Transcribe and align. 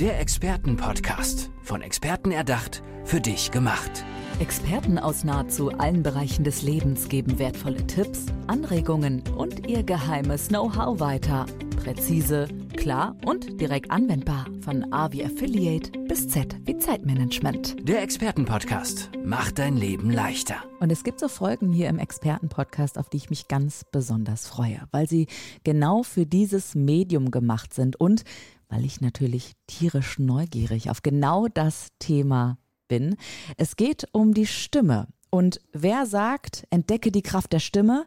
Der 0.00 0.20
Expertenpodcast. 0.20 1.50
Von 1.62 1.80
Experten 1.80 2.30
erdacht, 2.30 2.82
für 3.04 3.18
dich 3.18 3.50
gemacht. 3.50 4.04
Experten 4.40 4.98
aus 4.98 5.24
nahezu 5.24 5.70
allen 5.70 6.02
Bereichen 6.02 6.44
des 6.44 6.60
Lebens 6.60 7.08
geben 7.08 7.38
wertvolle 7.38 7.86
Tipps, 7.86 8.26
Anregungen 8.46 9.22
und 9.38 9.66
ihr 9.66 9.82
geheimes 9.82 10.48
Know-how 10.48 11.00
weiter. 11.00 11.46
Präzise, 11.82 12.46
klar 12.76 13.16
und 13.24 13.58
direkt 13.58 13.90
anwendbar. 13.90 14.44
Von 14.60 14.92
A 14.92 15.12
wie 15.12 15.24
Affiliate 15.24 15.98
bis 16.00 16.28
Z 16.28 16.54
wie 16.66 16.76
Zeitmanagement. 16.76 17.88
Der 17.88 18.02
Expertenpodcast 18.02 19.12
macht 19.24 19.58
dein 19.58 19.78
Leben 19.78 20.10
leichter. 20.10 20.56
Und 20.78 20.92
es 20.92 21.04
gibt 21.04 21.20
so 21.20 21.28
Folgen 21.28 21.72
hier 21.72 21.88
im 21.88 21.98
Expertenpodcast, 21.98 22.98
auf 22.98 23.08
die 23.08 23.16
ich 23.16 23.30
mich 23.30 23.48
ganz 23.48 23.84
besonders 23.90 24.46
freue, 24.46 24.82
weil 24.90 25.08
sie 25.08 25.26
genau 25.64 26.02
für 26.02 26.26
dieses 26.26 26.74
Medium 26.74 27.30
gemacht 27.30 27.72
sind 27.72 27.96
und 27.96 28.24
weil 28.68 28.84
ich 28.84 29.00
natürlich 29.00 29.52
tierisch 29.66 30.18
neugierig 30.18 30.90
auf 30.90 31.02
genau 31.02 31.48
das 31.48 31.88
Thema 31.98 32.58
bin. 32.88 33.16
Es 33.56 33.76
geht 33.76 34.06
um 34.12 34.34
die 34.34 34.46
Stimme. 34.46 35.08
Und 35.30 35.60
wer 35.72 36.06
sagt, 36.06 36.66
entdecke 36.70 37.10
die 37.10 37.22
Kraft 37.22 37.52
der 37.52 37.58
Stimme? 37.58 38.06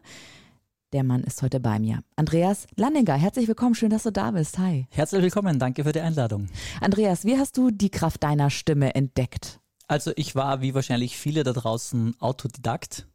Der 0.92 1.04
Mann 1.04 1.22
ist 1.22 1.40
heute 1.42 1.60
bei 1.60 1.78
mir. 1.78 2.02
Andreas 2.16 2.66
Lanninger, 2.74 3.14
herzlich 3.14 3.46
willkommen, 3.46 3.76
schön, 3.76 3.90
dass 3.90 4.02
du 4.02 4.10
da 4.10 4.32
bist. 4.32 4.58
Hi. 4.58 4.88
Herzlich 4.90 5.22
willkommen, 5.22 5.60
danke 5.60 5.84
für 5.84 5.92
die 5.92 6.00
Einladung. 6.00 6.48
Andreas, 6.80 7.24
wie 7.24 7.38
hast 7.38 7.56
du 7.56 7.70
die 7.70 7.90
Kraft 7.90 8.24
deiner 8.24 8.50
Stimme 8.50 8.94
entdeckt? 8.96 9.60
Also 9.86 10.12
ich 10.16 10.34
war, 10.34 10.62
wie 10.62 10.74
wahrscheinlich 10.74 11.16
viele 11.16 11.44
da 11.44 11.52
draußen, 11.52 12.20
Autodidakt. 12.20 13.06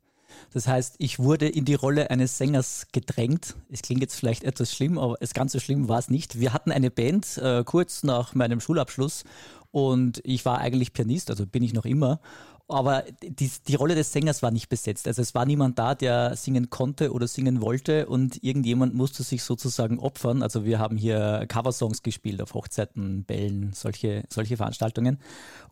Das 0.54 0.68
heißt, 0.68 0.96
ich 1.00 1.20
wurde 1.20 1.48
in 1.48 1.66
die 1.66 1.74
Rolle 1.74 2.10
eines 2.10 2.38
Sängers 2.38 2.88
gedrängt. 2.92 3.56
Es 3.70 3.82
klingt 3.82 4.02
jetzt 4.02 4.16
vielleicht 4.16 4.44
etwas 4.44 4.74
schlimm, 4.74 4.98
aber 4.98 5.16
es 5.20 5.34
ganz 5.34 5.52
so 5.52 5.60
schlimm 5.60 5.90
war 5.90 6.00
es 6.00 6.10
nicht. 6.10 6.40
Wir 6.40 6.54
hatten 6.54 6.72
eine 6.72 6.92
Band 6.92 7.38
äh, 7.38 7.64
kurz 7.64 8.04
nach 8.04 8.34
meinem 8.36 8.62
Schulabschluss 8.62 9.24
und 9.72 10.22
ich 10.24 10.46
war 10.46 10.60
eigentlich 10.60 10.94
Pianist, 10.94 11.30
also 11.30 11.46
bin 11.46 11.62
ich 11.62 11.74
noch 11.74 11.86
immer. 11.86 12.22
Aber 12.68 13.04
die, 13.22 13.52
die 13.68 13.76
Rolle 13.76 13.94
des 13.94 14.12
Sängers 14.12 14.42
war 14.42 14.50
nicht 14.50 14.70
besetzt. 14.70 15.08
Also 15.08 15.22
es 15.22 15.36
war 15.36 15.46
niemand 15.46 15.78
da, 15.78 15.94
der 15.94 16.36
singen 16.36 16.72
konnte 16.72 17.12
oder 17.12 17.28
singen 17.28 17.62
wollte 17.62 18.08
und 18.08 18.44
irgendjemand 18.44 18.96
musste 18.96 19.22
sich 19.22 19.44
sozusagen 19.44 20.00
opfern. 20.00 20.42
Also 20.42 20.66
wir 20.66 20.80
haben 20.80 20.98
hier 20.98 21.46
Coversongs 21.48 22.02
gespielt 22.02 22.42
auf 22.42 22.56
Hochzeiten, 22.56 23.24
Bällen, 23.24 23.72
solche, 23.74 24.24
solche 24.30 24.58
Veranstaltungen. 24.58 25.20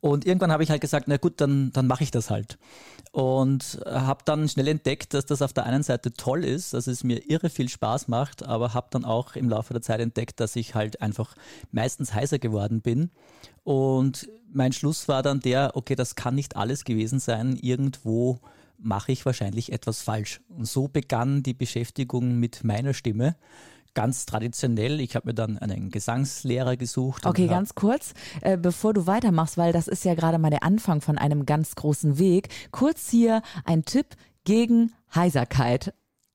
Und 0.02 0.25
irgendwann 0.25 0.52
habe 0.52 0.61
ich 0.61 0.69
halt 0.69 0.81
gesagt, 0.81 1.08
na 1.08 1.17
gut, 1.17 1.41
dann, 1.41 1.71
dann 1.71 1.88
mache 1.88 2.03
ich 2.03 2.11
das 2.11 2.30
halt. 2.30 2.59
Und 3.11 3.80
habe 3.88 4.21
dann 4.25 4.47
schnell 4.47 4.67
entdeckt, 4.67 5.16
dass 5.16 5.25
das 5.25 5.41
auf 5.41 5.53
der 5.53 5.66
einen 5.66 5.81
Seite 5.81 6.14
toll 6.14 6.44
ist, 6.44 6.75
dass 6.75 6.86
es 6.86 7.03
mir 7.03 7.27
irre 7.27 7.49
viel 7.49 7.69
Spaß 7.69 8.08
macht, 8.08 8.44
aber 8.44 8.75
habe 8.75 8.88
dann 8.91 9.03
auch 9.03 9.36
im 9.36 9.49
Laufe 9.49 9.73
der 9.73 9.81
Zeit 9.81 9.99
entdeckt, 9.99 10.39
dass 10.39 10.55
ich 10.55 10.75
halt 10.75 11.02
einfach 11.02 11.36
meistens 11.71 12.14
heißer 12.14 12.38
geworden 12.38 12.81
bin 12.81 13.09
und 13.64 14.27
mein 14.54 14.72
Schluss 14.72 15.08
war 15.08 15.23
dann 15.23 15.40
der, 15.40 15.72
okay, 15.76 15.96
das 15.96 16.16
kann 16.16 16.36
nicht 16.36 16.56
alles 16.56 16.84
gewesen 16.84 17.20
sein. 17.20 17.58
Irgendwo 17.62 18.40
mache 18.78 19.12
ich 19.12 19.26
wahrscheinlich 19.26 19.72
etwas 19.72 20.02
falsch. 20.02 20.42
Und 20.50 20.66
so 20.66 20.88
begann 20.88 21.44
die 21.44 21.54
Beschäftigung 21.54 22.40
mit 22.40 22.64
meiner 22.64 22.94
Stimme. 22.94 23.36
Ganz 23.94 24.26
traditionell. 24.26 25.00
Ich 25.00 25.16
habe 25.16 25.28
mir 25.28 25.34
dann 25.36 25.58
einen 25.60 25.92
Gesangslehrer 25.92 26.78
gesucht. 26.78 27.26
Okay, 27.26 27.48
ganz 27.48 27.76
kurz, 27.76 28.14
äh, 28.42 28.58
bevor 28.58 28.94
du 28.94 29.06
weitermachst, 29.06 29.58
weil 29.58 29.72
das 29.72 29.88
ist 29.88 30.04
ja 30.04 30.16
gerade 30.16 30.40
mal 30.40 30.50
der 30.50 30.64
Anfang 30.64 31.00
von 31.02 31.17
einem 31.17 31.45
ganz 31.45 31.76
großen 31.76 32.17
Weg. 32.17 32.50
Kurz 32.72 33.10
hier 33.10 33.44
ein 33.66 33.86
Tipp 33.86 34.08
gegen 34.45 34.94
Heiserkeit 35.14 35.94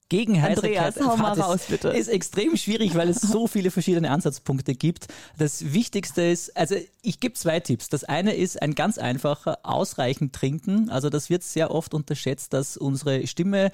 gegen 0.09 0.43
Andreas, 0.43 0.97
hau 1.01 1.17
mal 1.17 1.39
raus, 1.39 1.63
bitte. 1.69 1.89
Ist 1.89 2.09
extrem 2.09 2.57
schwierig, 2.57 2.95
weil 2.95 3.09
es 3.09 3.21
so 3.21 3.47
viele 3.49 3.71
verschiedene 3.71 4.11
Ansatzpunkte 4.11 4.75
gibt. 4.75 5.09
Das 5.37 5.73
Wichtigste 5.73 6.23
ist, 6.23 6.57
also 6.57 6.77
ich 7.03 7.21
gebe 7.21 7.35
zwei 7.35 7.61
Tipps. 7.61 7.89
Das 7.89 8.05
eine 8.05 8.35
ist 8.35 8.61
ein 8.63 8.75
ganz 8.75 8.99
einfacher, 8.99 9.59
ausreichend 9.63 10.33
trinken. 10.33 10.89
Also 10.91 11.11
das 11.11 11.29
wird 11.29 11.43
sehr 11.43 11.71
oft 11.71 11.93
unterschätzt, 11.93 12.53
dass 12.53 12.77
unsere 12.77 13.27
Stimme 13.27 13.71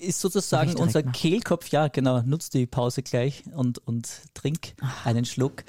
ist 0.00 0.20
sozusagen 0.20 0.76
unser. 0.76 1.02
Kehlkopf. 1.02 1.68
Ja, 1.68 1.88
genau, 1.88 2.22
nutzt 2.22 2.54
die 2.54 2.66
Pause 2.66 3.02
gleich 3.02 3.44
und, 3.54 3.78
und 3.86 4.08
trink 4.34 4.74
einen 5.04 5.24
Schluck. 5.24 5.64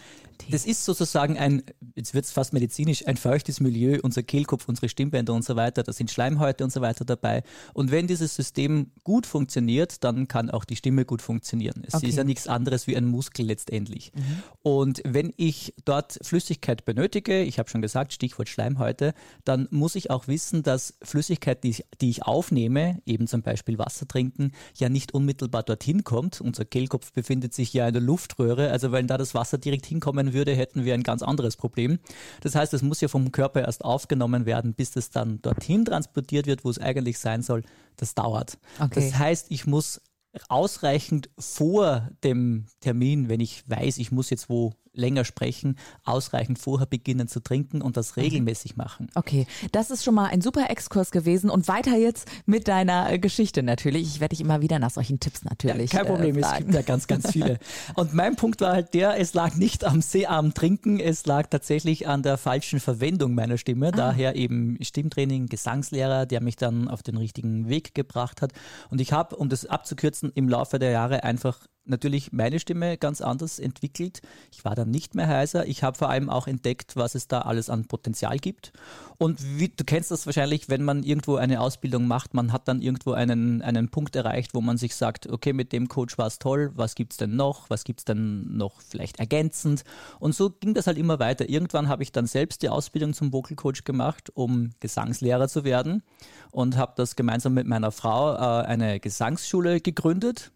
Das 0.49 0.65
ist 0.65 0.85
sozusagen 0.85 1.37
ein, 1.37 1.63
jetzt 1.95 2.13
wird 2.13 2.25
es 2.25 2.31
fast 2.31 2.53
medizinisch, 2.53 3.07
ein 3.07 3.17
feuchtes 3.17 3.59
Milieu, 3.59 3.99
unser 4.01 4.23
Kehlkopf, 4.23 4.67
unsere 4.67 4.89
Stimmbänder 4.89 5.33
und 5.33 5.43
so 5.43 5.55
weiter, 5.55 5.83
da 5.83 5.93
sind 5.93 6.11
Schleimhäute 6.11 6.63
und 6.63 6.71
so 6.71 6.81
weiter 6.81 7.05
dabei. 7.05 7.43
Und 7.73 7.91
wenn 7.91 8.07
dieses 8.07 8.35
System 8.35 8.91
gut 9.03 9.25
funktioniert, 9.25 10.03
dann 10.03 10.27
kann 10.27 10.49
auch 10.49 10.65
die 10.65 10.75
Stimme 10.75 11.05
gut 11.05 11.21
funktionieren. 11.21 11.83
Es 11.87 11.95
okay. 11.95 12.07
ist 12.07 12.15
ja 12.15 12.23
nichts 12.23 12.47
anderes 12.47 12.87
wie 12.87 12.95
ein 12.95 13.05
Muskel 13.05 13.45
letztendlich. 13.45 14.11
Mhm. 14.13 14.43
Und 14.61 15.01
wenn 15.05 15.33
ich 15.37 15.73
dort 15.85 16.19
Flüssigkeit 16.21 16.85
benötige, 16.85 17.43
ich 17.43 17.59
habe 17.59 17.69
schon 17.69 17.81
gesagt, 17.81 18.13
Stichwort 18.13 18.49
Schleimhäute, 18.49 19.13
dann 19.43 19.67
muss 19.71 19.95
ich 19.95 20.11
auch 20.11 20.27
wissen, 20.27 20.63
dass 20.63 20.95
Flüssigkeit, 21.01 21.63
die 21.63 21.69
ich, 21.69 21.85
die 22.01 22.09
ich 22.09 22.23
aufnehme, 22.23 23.01
eben 23.05 23.27
zum 23.27 23.41
Beispiel 23.41 23.77
Wasser 23.77 24.07
trinken, 24.07 24.51
ja 24.75 24.89
nicht 24.89 25.13
unmittelbar 25.13 25.63
dorthin 25.63 26.03
kommt. 26.03 26.41
Unser 26.41 26.65
Kehlkopf 26.65 27.11
befindet 27.11 27.53
sich 27.53 27.73
ja 27.73 27.87
in 27.87 27.93
der 27.93 28.01
Luftröhre, 28.01 28.71
also 28.71 28.91
wenn 28.91 29.07
da 29.07 29.17
das 29.17 29.33
Wasser 29.33 29.57
direkt 29.57 29.85
hinkommen 29.85 30.24
würde, 30.33 30.55
hätten 30.55 30.85
wir 30.85 30.93
ein 30.93 31.03
ganz 31.03 31.21
anderes 31.21 31.57
Problem. 31.57 31.99
Das 32.41 32.55
heißt, 32.55 32.73
es 32.73 32.81
muss 32.81 33.01
ja 33.01 33.07
vom 33.07 33.31
Körper 33.31 33.61
erst 33.61 33.83
aufgenommen 33.83 34.45
werden, 34.45 34.73
bis 34.73 34.95
es 34.95 35.09
dann 35.09 35.41
dorthin 35.41 35.85
transportiert 35.85 36.47
wird, 36.47 36.63
wo 36.65 36.69
es 36.69 36.79
eigentlich 36.79 37.19
sein 37.19 37.41
soll. 37.41 37.63
Das 37.97 38.15
dauert. 38.15 38.57
Okay. 38.79 38.95
Das 38.95 39.17
heißt, 39.17 39.47
ich 39.49 39.65
muss 39.65 40.01
ausreichend 40.49 41.29
vor 41.39 42.09
dem 42.23 42.65
Termin, 42.81 43.29
wenn 43.29 43.39
ich 43.39 43.63
weiß, 43.69 43.97
ich 43.97 44.11
muss 44.11 44.29
jetzt 44.29 44.49
wo 44.49 44.73
länger 44.95 45.25
sprechen, 45.25 45.77
ausreichend 46.03 46.59
vorher 46.59 46.87
beginnen 46.87 47.27
zu 47.27 47.39
trinken 47.41 47.81
und 47.81 47.97
das 47.97 48.15
mhm. 48.15 48.23
regelmäßig 48.23 48.75
machen. 48.75 49.09
Okay, 49.15 49.47
das 49.71 49.91
ist 49.91 50.03
schon 50.03 50.15
mal 50.15 50.27
ein 50.27 50.41
super 50.41 50.69
Exkurs 50.69 51.11
gewesen 51.11 51.49
und 51.49 51.67
weiter 51.67 51.97
jetzt 51.97 52.27
mit 52.45 52.67
deiner 52.67 53.11
äh, 53.11 53.19
Geschichte 53.19 53.63
natürlich. 53.63 54.07
Ich 54.07 54.19
werde 54.19 54.35
dich 54.35 54.41
immer 54.41 54.61
wieder 54.61 54.79
nach 54.79 54.91
solchen 54.91 55.19
Tipps 55.19 55.43
natürlich. 55.43 55.93
Ja, 55.93 55.99
kein 55.99 56.07
Problem, 56.07 56.37
äh, 56.37 56.41
es 56.41 56.57
gibt 56.57 56.73
ja 56.73 56.81
ganz, 56.81 57.07
ganz 57.07 57.31
viele. 57.31 57.59
und 57.95 58.13
mein 58.13 58.35
Punkt 58.35 58.61
war 58.61 58.73
halt 58.73 58.93
der, 58.93 59.19
es 59.19 59.33
lag 59.33 59.55
nicht 59.55 59.83
am 59.83 60.01
seearmen 60.01 60.53
Trinken, 60.53 60.99
es 60.99 61.25
lag 61.25 61.47
tatsächlich 61.47 62.07
an 62.07 62.23
der 62.23 62.37
falschen 62.37 62.79
Verwendung 62.79 63.35
meiner 63.35 63.57
Stimme. 63.57 63.87
Ah. 63.87 63.91
Daher 63.91 64.35
eben 64.35 64.77
Stimmtraining, 64.81 65.47
Gesangslehrer, 65.47 66.25
der 66.25 66.41
mich 66.41 66.55
dann 66.55 66.87
auf 66.87 67.03
den 67.03 67.17
richtigen 67.17 67.69
Weg 67.69 67.93
gebracht 67.95 68.41
hat. 68.41 68.51
Und 68.89 69.01
ich 69.01 69.11
habe, 69.11 69.35
um 69.35 69.49
das 69.49 69.65
abzukürzen, 69.65 70.31
im 70.35 70.49
Laufe 70.49 70.79
der 70.79 70.91
Jahre 70.91 71.23
einfach 71.23 71.67
natürlich 71.87 72.31
meine 72.31 72.59
Stimme 72.59 72.97
ganz 72.97 73.21
anders 73.21 73.59
entwickelt. 73.59 74.21
Ich 74.51 74.65
war 74.65 74.75
dann 74.75 74.91
nicht 74.91 75.15
mehr 75.15 75.27
heiser. 75.27 75.67
Ich 75.67 75.83
habe 75.83 75.97
vor 75.97 76.09
allem 76.09 76.29
auch 76.29 76.47
entdeckt, 76.47 76.95
was 76.95 77.15
es 77.15 77.27
da 77.27 77.41
alles 77.41 77.69
an 77.69 77.85
Potenzial 77.85 78.37
gibt. 78.37 78.73
Und 79.17 79.39
wie, 79.57 79.69
du 79.69 79.83
kennst 79.85 80.11
das 80.11 80.25
wahrscheinlich, 80.25 80.69
wenn 80.69 80.83
man 80.83 81.03
irgendwo 81.03 81.35
eine 81.35 81.61
Ausbildung 81.61 82.07
macht, 82.07 82.33
man 82.33 82.51
hat 82.51 82.67
dann 82.67 82.81
irgendwo 82.81 83.13
einen, 83.13 83.61
einen 83.61 83.89
Punkt 83.89 84.15
erreicht, 84.15 84.53
wo 84.53 84.61
man 84.61 84.77
sich 84.77 84.95
sagt, 84.95 85.27
okay, 85.27 85.53
mit 85.53 85.71
dem 85.71 85.87
Coach 85.87 86.17
war 86.17 86.27
es 86.27 86.39
toll, 86.39 86.71
was 86.75 86.95
gibt's 86.95 87.17
denn 87.17 87.35
noch? 87.35 87.69
Was 87.69 87.83
gibt's 87.83 88.05
denn 88.05 88.57
noch 88.57 88.81
vielleicht 88.81 89.19
ergänzend? 89.19 89.83
Und 90.19 90.35
so 90.35 90.49
ging 90.49 90.73
das 90.73 90.87
halt 90.87 90.97
immer 90.97 91.19
weiter. 91.19 91.47
Irgendwann 91.47 91.87
habe 91.87 92.03
ich 92.03 92.11
dann 92.11 92.27
selbst 92.27 92.61
die 92.61 92.69
Ausbildung 92.69 93.13
zum 93.13 93.31
Vocal 93.31 93.55
Coach 93.55 93.83
gemacht, 93.83 94.31
um 94.33 94.71
Gesangslehrer 94.79 95.47
zu 95.47 95.63
werden 95.63 96.03
und 96.51 96.77
habe 96.77 96.93
das 96.95 97.15
gemeinsam 97.15 97.53
mit 97.53 97.67
meiner 97.67 97.91
Frau 97.91 98.33
äh, 98.33 98.65
eine 98.65 98.99
Gesangsschule 98.99 99.79
gegründet 99.81 100.51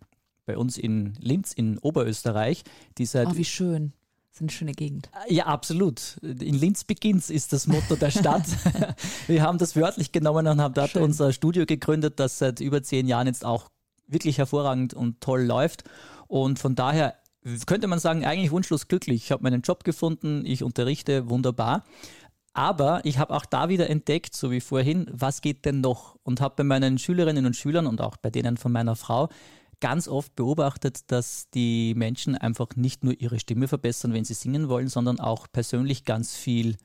bei 0.49 0.57
uns 0.57 0.79
in 0.79 1.13
Linz 1.19 1.53
in 1.53 1.77
Oberösterreich. 1.77 2.63
Die 2.97 3.05
seit 3.05 3.27
oh, 3.27 3.35
wie 3.35 3.45
schön. 3.45 3.93
Das 4.29 4.37
ist 4.37 4.41
eine 4.41 4.49
schöne 4.49 4.71
Gegend. 4.71 5.11
Ja, 5.27 5.45
absolut. 5.45 6.17
In 6.23 6.55
Linz 6.55 6.83
beginnt's 6.83 7.29
ist 7.29 7.53
das 7.53 7.67
Motto 7.67 7.95
der 7.95 8.09
Stadt. 8.09 8.47
Wir 9.27 9.43
haben 9.43 9.59
das 9.59 9.75
wörtlich 9.75 10.11
genommen 10.11 10.47
und 10.47 10.59
haben 10.59 10.73
dort 10.73 10.91
Schön. 10.91 11.03
unser 11.03 11.33
Studio 11.33 11.67
gegründet, 11.67 12.19
das 12.19 12.39
seit 12.39 12.61
über 12.61 12.81
zehn 12.81 13.07
Jahren 13.07 13.27
jetzt 13.27 13.45
auch 13.45 13.69
wirklich 14.07 14.39
hervorragend 14.39 14.95
und 14.95 15.21
toll 15.21 15.43
läuft. 15.43 15.83
Und 16.27 16.57
von 16.57 16.73
daher 16.73 17.13
könnte 17.67 17.85
man 17.85 17.99
sagen, 17.99 18.25
eigentlich 18.25 18.49
wunschlos 18.49 18.87
glücklich. 18.87 19.25
Ich 19.25 19.31
habe 19.31 19.43
meinen 19.43 19.61
Job 19.61 19.83
gefunden, 19.83 20.43
ich 20.47 20.63
unterrichte 20.63 21.29
wunderbar. 21.29 21.83
Aber 22.53 23.01
ich 23.03 23.19
habe 23.19 23.35
auch 23.35 23.45
da 23.45 23.69
wieder 23.69 23.87
entdeckt, 23.87 24.35
so 24.35 24.49
wie 24.49 24.61
vorhin, 24.61 25.05
was 25.11 25.41
geht 25.41 25.65
denn 25.65 25.81
noch? 25.81 26.17
Und 26.23 26.41
habe 26.41 26.55
bei 26.57 26.63
meinen 26.63 26.97
Schülerinnen 26.97 27.45
und 27.45 27.55
Schülern 27.55 27.85
und 27.85 28.01
auch 28.01 28.17
bei 28.17 28.31
denen 28.31 28.57
von 28.57 28.71
meiner 28.71 28.95
Frau 28.95 29.29
ganz 29.79 30.07
oft 30.07 30.35
beobachtet, 30.35 31.11
dass 31.11 31.49
die 31.51 31.93
Menschen 31.95 32.35
einfach 32.35 32.75
nicht 32.75 33.03
nur 33.03 33.19
ihre 33.19 33.39
Stimme 33.39 33.67
verbessern, 33.67 34.13
wenn 34.13 34.25
sie 34.25 34.33
singen 34.33 34.69
wollen, 34.69 34.87
sondern 34.87 35.19
auch 35.19 35.47
persönlich 35.51 36.03
ganz 36.03 36.35
viel 36.35 36.77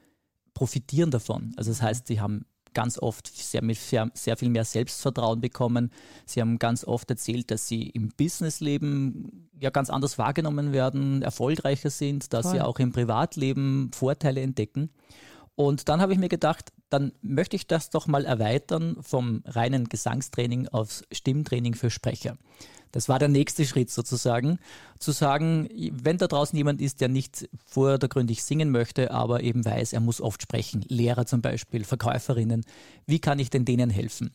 profitieren 0.54 1.10
davon. 1.10 1.52
Also 1.56 1.70
das 1.70 1.82
heißt, 1.82 2.06
sie 2.06 2.20
haben 2.20 2.46
ganz 2.74 2.98
oft 2.98 3.28
sehr, 3.28 3.62
sehr, 3.74 4.10
sehr 4.14 4.36
viel 4.36 4.50
mehr 4.50 4.64
Selbstvertrauen 4.64 5.40
bekommen. 5.40 5.90
Sie 6.26 6.40
haben 6.40 6.58
ganz 6.58 6.84
oft 6.84 7.08
erzählt, 7.08 7.50
dass 7.50 7.66
sie 7.66 7.88
im 7.88 8.08
Businessleben 8.08 9.48
ja 9.58 9.70
ganz 9.70 9.90
anders 9.90 10.18
wahrgenommen 10.18 10.72
werden, 10.72 11.22
erfolgreicher 11.22 11.90
sind, 11.90 12.32
dass 12.32 12.42
Toll. 12.42 12.52
sie 12.52 12.60
auch 12.60 12.78
im 12.80 12.92
Privatleben 12.92 13.90
Vorteile 13.94 14.40
entdecken. 14.42 14.90
Und 15.56 15.88
dann 15.88 16.00
habe 16.00 16.12
ich 16.12 16.18
mir 16.18 16.28
gedacht, 16.28 16.72
dann 16.90 17.12
möchte 17.22 17.56
ich 17.56 17.66
das 17.66 17.90
doch 17.90 18.06
mal 18.06 18.24
erweitern 18.24 18.96
vom 19.00 19.42
reinen 19.46 19.88
Gesangstraining 19.88 20.68
aufs 20.68 21.04
Stimmtraining 21.12 21.74
für 21.74 21.90
Sprecher. 21.90 22.36
Das 22.94 23.08
war 23.08 23.18
der 23.18 23.28
nächste 23.28 23.64
Schritt 23.64 23.90
sozusagen, 23.90 24.60
zu 25.00 25.10
sagen, 25.10 25.68
wenn 25.90 26.16
da 26.16 26.28
draußen 26.28 26.56
jemand 26.56 26.80
ist, 26.80 27.00
der 27.00 27.08
nicht 27.08 27.48
vordergründig 27.66 28.44
singen 28.44 28.70
möchte, 28.70 29.10
aber 29.10 29.42
eben 29.42 29.64
weiß, 29.64 29.92
er 29.92 30.00
muss 30.00 30.20
oft 30.20 30.42
sprechen, 30.42 30.84
Lehrer 30.86 31.26
zum 31.26 31.42
Beispiel, 31.42 31.82
Verkäuferinnen, 31.82 32.64
wie 33.06 33.18
kann 33.18 33.40
ich 33.40 33.50
denn 33.50 33.64
denen 33.64 33.90
helfen? 33.90 34.30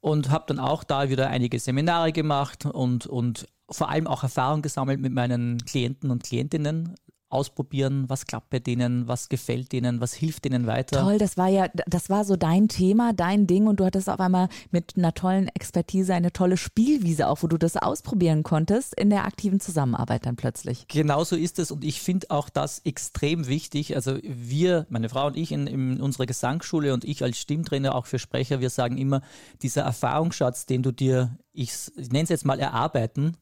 Und 0.00 0.30
habe 0.30 0.44
dann 0.48 0.58
auch 0.58 0.82
da 0.82 1.08
wieder 1.08 1.28
einige 1.28 1.60
Seminare 1.60 2.10
gemacht 2.10 2.66
und, 2.66 3.06
und 3.06 3.46
vor 3.70 3.90
allem 3.90 4.08
auch 4.08 4.24
Erfahrung 4.24 4.62
gesammelt 4.62 5.00
mit 5.00 5.12
meinen 5.12 5.58
Klienten 5.64 6.10
und 6.10 6.24
Klientinnen, 6.24 6.96
ausprobieren, 7.30 8.04
was 8.08 8.26
klappt 8.26 8.50
bei 8.50 8.58
denen, 8.58 9.06
was 9.06 9.28
gefällt 9.28 9.72
denen, 9.72 10.00
was 10.00 10.12
hilft 10.12 10.44
denen 10.44 10.66
weiter. 10.66 11.00
Toll, 11.00 11.18
das 11.18 11.36
war 11.36 11.48
ja, 11.48 11.68
das 11.86 12.10
war 12.10 12.24
so 12.24 12.36
dein 12.36 12.68
Thema, 12.68 13.12
dein 13.12 13.46
Ding 13.46 13.68
und 13.68 13.78
du 13.78 13.84
hattest 13.84 14.10
auf 14.10 14.20
einmal 14.20 14.48
mit 14.70 14.94
einer 14.96 15.14
tollen 15.14 15.48
Expertise 15.48 16.12
eine 16.12 16.32
tolle 16.32 16.56
Spielwiese 16.56 17.28
auch, 17.28 17.42
wo 17.42 17.46
du 17.46 17.56
das 17.56 17.76
ausprobieren 17.76 18.42
konntest 18.42 18.98
in 18.98 19.10
der 19.10 19.24
aktiven 19.24 19.60
Zusammenarbeit 19.60 20.26
dann 20.26 20.36
plötzlich. 20.36 20.86
Genau 20.88 21.22
so 21.22 21.36
ist 21.36 21.58
es 21.60 21.70
und 21.70 21.84
ich 21.84 22.00
finde 22.00 22.30
auch 22.30 22.48
das 22.48 22.80
extrem 22.80 23.46
wichtig. 23.46 23.94
Also 23.94 24.18
wir, 24.22 24.86
meine 24.90 25.08
Frau 25.08 25.28
und 25.28 25.36
ich 25.36 25.52
in, 25.52 25.68
in 25.68 26.00
unserer 26.00 26.26
Gesangsschule 26.26 26.92
und 26.92 27.04
ich 27.04 27.22
als 27.22 27.38
Stimmtrainer 27.38 27.94
auch 27.94 28.06
für 28.06 28.18
Sprecher, 28.18 28.60
wir 28.60 28.70
sagen 28.70 28.98
immer, 28.98 29.22
dieser 29.62 29.82
Erfahrungsschatz, 29.82 30.66
den 30.66 30.82
du 30.82 30.90
dir, 30.90 31.38
ich, 31.52 31.72
ich 31.96 32.10
nenne 32.10 32.24
es 32.24 32.28
jetzt 32.30 32.44
mal 32.44 32.58
erarbeiten, 32.58 33.36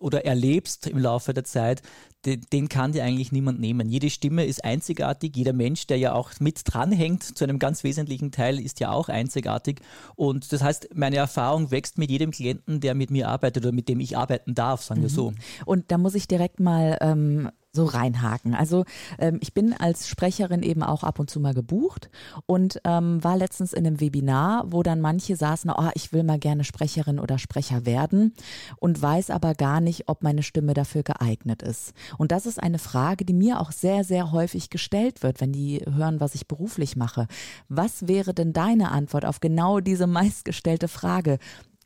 oder 0.00 0.24
erlebst 0.24 0.86
im 0.86 0.98
Laufe 0.98 1.34
der 1.34 1.44
Zeit, 1.44 1.82
den, 2.26 2.40
den, 2.52 2.68
kann 2.68 2.92
dir 2.92 3.04
eigentlich 3.04 3.32
niemand 3.32 3.60
nehmen. 3.60 3.88
Jede 3.88 4.10
Stimme 4.10 4.44
ist 4.44 4.64
einzigartig, 4.64 5.36
jeder 5.36 5.52
Mensch, 5.52 5.86
der 5.86 5.98
ja 5.98 6.12
auch 6.12 6.32
mit 6.40 6.60
dranhängt, 6.64 7.22
zu 7.22 7.44
einem 7.44 7.58
ganz 7.58 7.84
wesentlichen 7.84 8.32
Teil, 8.32 8.60
ist 8.60 8.80
ja 8.80 8.90
auch 8.90 9.08
einzigartig. 9.08 9.80
Und 10.16 10.52
das 10.52 10.62
heißt, 10.62 10.90
meine 10.94 11.16
Erfahrung 11.16 11.70
wächst 11.70 11.98
mit 11.98 12.10
jedem 12.10 12.32
Klienten, 12.32 12.80
der 12.80 12.94
mit 12.94 13.10
mir 13.10 13.28
arbeitet 13.28 13.64
oder 13.64 13.72
mit 13.72 13.88
dem 13.88 14.00
ich 14.00 14.18
arbeiten 14.18 14.54
darf, 14.54 14.82
sagen 14.82 15.02
wir 15.02 15.10
mhm. 15.10 15.14
so. 15.14 15.32
Und 15.64 15.90
da 15.92 15.98
muss 15.98 16.14
ich 16.14 16.26
direkt 16.28 16.60
mal 16.60 16.98
ähm, 17.00 17.50
so 17.76 17.84
reinhaken. 17.84 18.54
Also 18.56 18.84
ähm, 19.18 19.38
ich 19.40 19.54
bin 19.54 19.72
als 19.72 20.08
Sprecherin 20.08 20.64
eben 20.64 20.82
auch 20.82 21.04
ab 21.04 21.20
und 21.20 21.30
zu 21.30 21.38
mal 21.38 21.54
gebucht 21.54 22.10
und 22.46 22.80
ähm, 22.84 23.22
war 23.22 23.36
letztens 23.36 23.72
in 23.72 23.86
einem 23.86 24.00
Webinar, 24.00 24.64
wo 24.72 24.82
dann 24.82 25.00
manche 25.00 25.36
saßen, 25.36 25.70
oh, 25.70 25.90
ich 25.94 26.12
will 26.12 26.24
mal 26.24 26.40
gerne 26.40 26.64
Sprecherin 26.64 27.20
oder 27.20 27.38
Sprecher 27.38 27.86
werden 27.86 28.34
und 28.78 29.00
weiß 29.00 29.30
aber 29.30 29.54
gar 29.54 29.80
nicht, 29.80 30.08
ob 30.08 30.24
meine 30.24 30.42
Stimme 30.42 30.74
dafür 30.74 31.04
geeignet 31.04 31.62
ist. 31.62 31.92
Und 32.18 32.32
das 32.32 32.46
ist 32.46 32.62
eine 32.62 32.78
Frage, 32.78 33.24
die 33.24 33.32
mir 33.32 33.60
auch 33.60 33.72
sehr, 33.72 34.04
sehr 34.04 34.32
häufig 34.32 34.70
gestellt 34.70 35.22
wird, 35.22 35.40
wenn 35.40 35.52
die 35.52 35.82
hören, 35.90 36.20
was 36.20 36.34
ich 36.34 36.46
beruflich 36.46 36.96
mache. 36.96 37.26
Was 37.68 38.08
wäre 38.08 38.34
denn 38.34 38.52
deine 38.52 38.90
Antwort 38.90 39.24
auf 39.24 39.40
genau 39.40 39.80
diese 39.80 40.06
meistgestellte 40.06 40.88
Frage? 40.88 41.38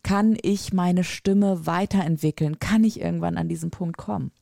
Kann 0.02 0.36
ich 0.40 0.72
meine 0.72 1.04
Stimme 1.04 1.66
weiterentwickeln? 1.66 2.58
Kann 2.58 2.84
ich 2.84 3.00
irgendwann 3.00 3.36
an 3.36 3.48
diesen 3.48 3.70
Punkt 3.70 3.96
kommen? 3.96 4.32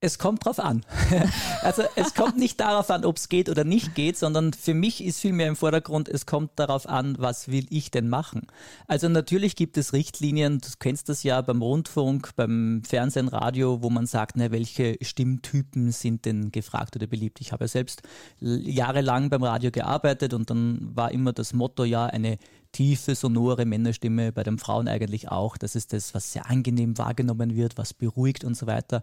Es 0.00 0.20
kommt 0.20 0.44
drauf 0.44 0.60
an. 0.60 0.84
also 1.62 1.82
es 1.96 2.14
kommt 2.14 2.36
nicht 2.36 2.60
darauf 2.60 2.88
an, 2.90 3.04
ob 3.04 3.16
es 3.16 3.28
geht 3.28 3.48
oder 3.48 3.64
nicht 3.64 3.96
geht, 3.96 4.16
sondern 4.16 4.52
für 4.52 4.72
mich 4.72 5.02
ist 5.02 5.18
vielmehr 5.18 5.48
im 5.48 5.56
Vordergrund, 5.56 6.08
es 6.08 6.24
kommt 6.24 6.52
darauf 6.54 6.88
an, 6.88 7.16
was 7.18 7.48
will 7.48 7.66
ich 7.70 7.90
denn 7.90 8.08
machen. 8.08 8.46
Also 8.86 9.08
natürlich 9.08 9.56
gibt 9.56 9.76
es 9.76 9.92
Richtlinien, 9.92 10.58
du 10.58 10.68
kennst 10.78 11.08
das 11.08 11.24
ja 11.24 11.40
beim 11.40 11.62
Rundfunk, 11.62 12.30
beim 12.36 12.82
Fernsehen, 12.84 13.26
Radio, 13.26 13.82
wo 13.82 13.90
man 13.90 14.06
sagt, 14.06 14.36
na, 14.36 14.52
welche 14.52 14.96
Stimmtypen 15.02 15.90
sind 15.90 16.26
denn 16.26 16.52
gefragt 16.52 16.94
oder 16.94 17.08
beliebt. 17.08 17.40
Ich 17.40 17.50
habe 17.50 17.64
ja 17.64 17.68
selbst 17.68 18.02
jahrelang 18.38 19.30
beim 19.30 19.42
Radio 19.42 19.72
gearbeitet 19.72 20.32
und 20.32 20.48
dann 20.48 20.94
war 20.94 21.10
immer 21.10 21.32
das 21.32 21.52
Motto, 21.52 21.82
ja, 21.82 22.06
eine 22.06 22.38
tiefe, 22.70 23.16
sonore 23.16 23.64
Männerstimme, 23.64 24.30
bei 24.30 24.44
den 24.44 24.58
Frauen 24.58 24.86
eigentlich 24.86 25.28
auch. 25.28 25.56
Das 25.56 25.74
ist 25.74 25.92
das, 25.92 26.14
was 26.14 26.32
sehr 26.32 26.48
angenehm 26.48 26.98
wahrgenommen 26.98 27.56
wird, 27.56 27.78
was 27.78 27.94
beruhigt 27.94 28.44
und 28.44 28.56
so 28.56 28.66
weiter. 28.66 29.02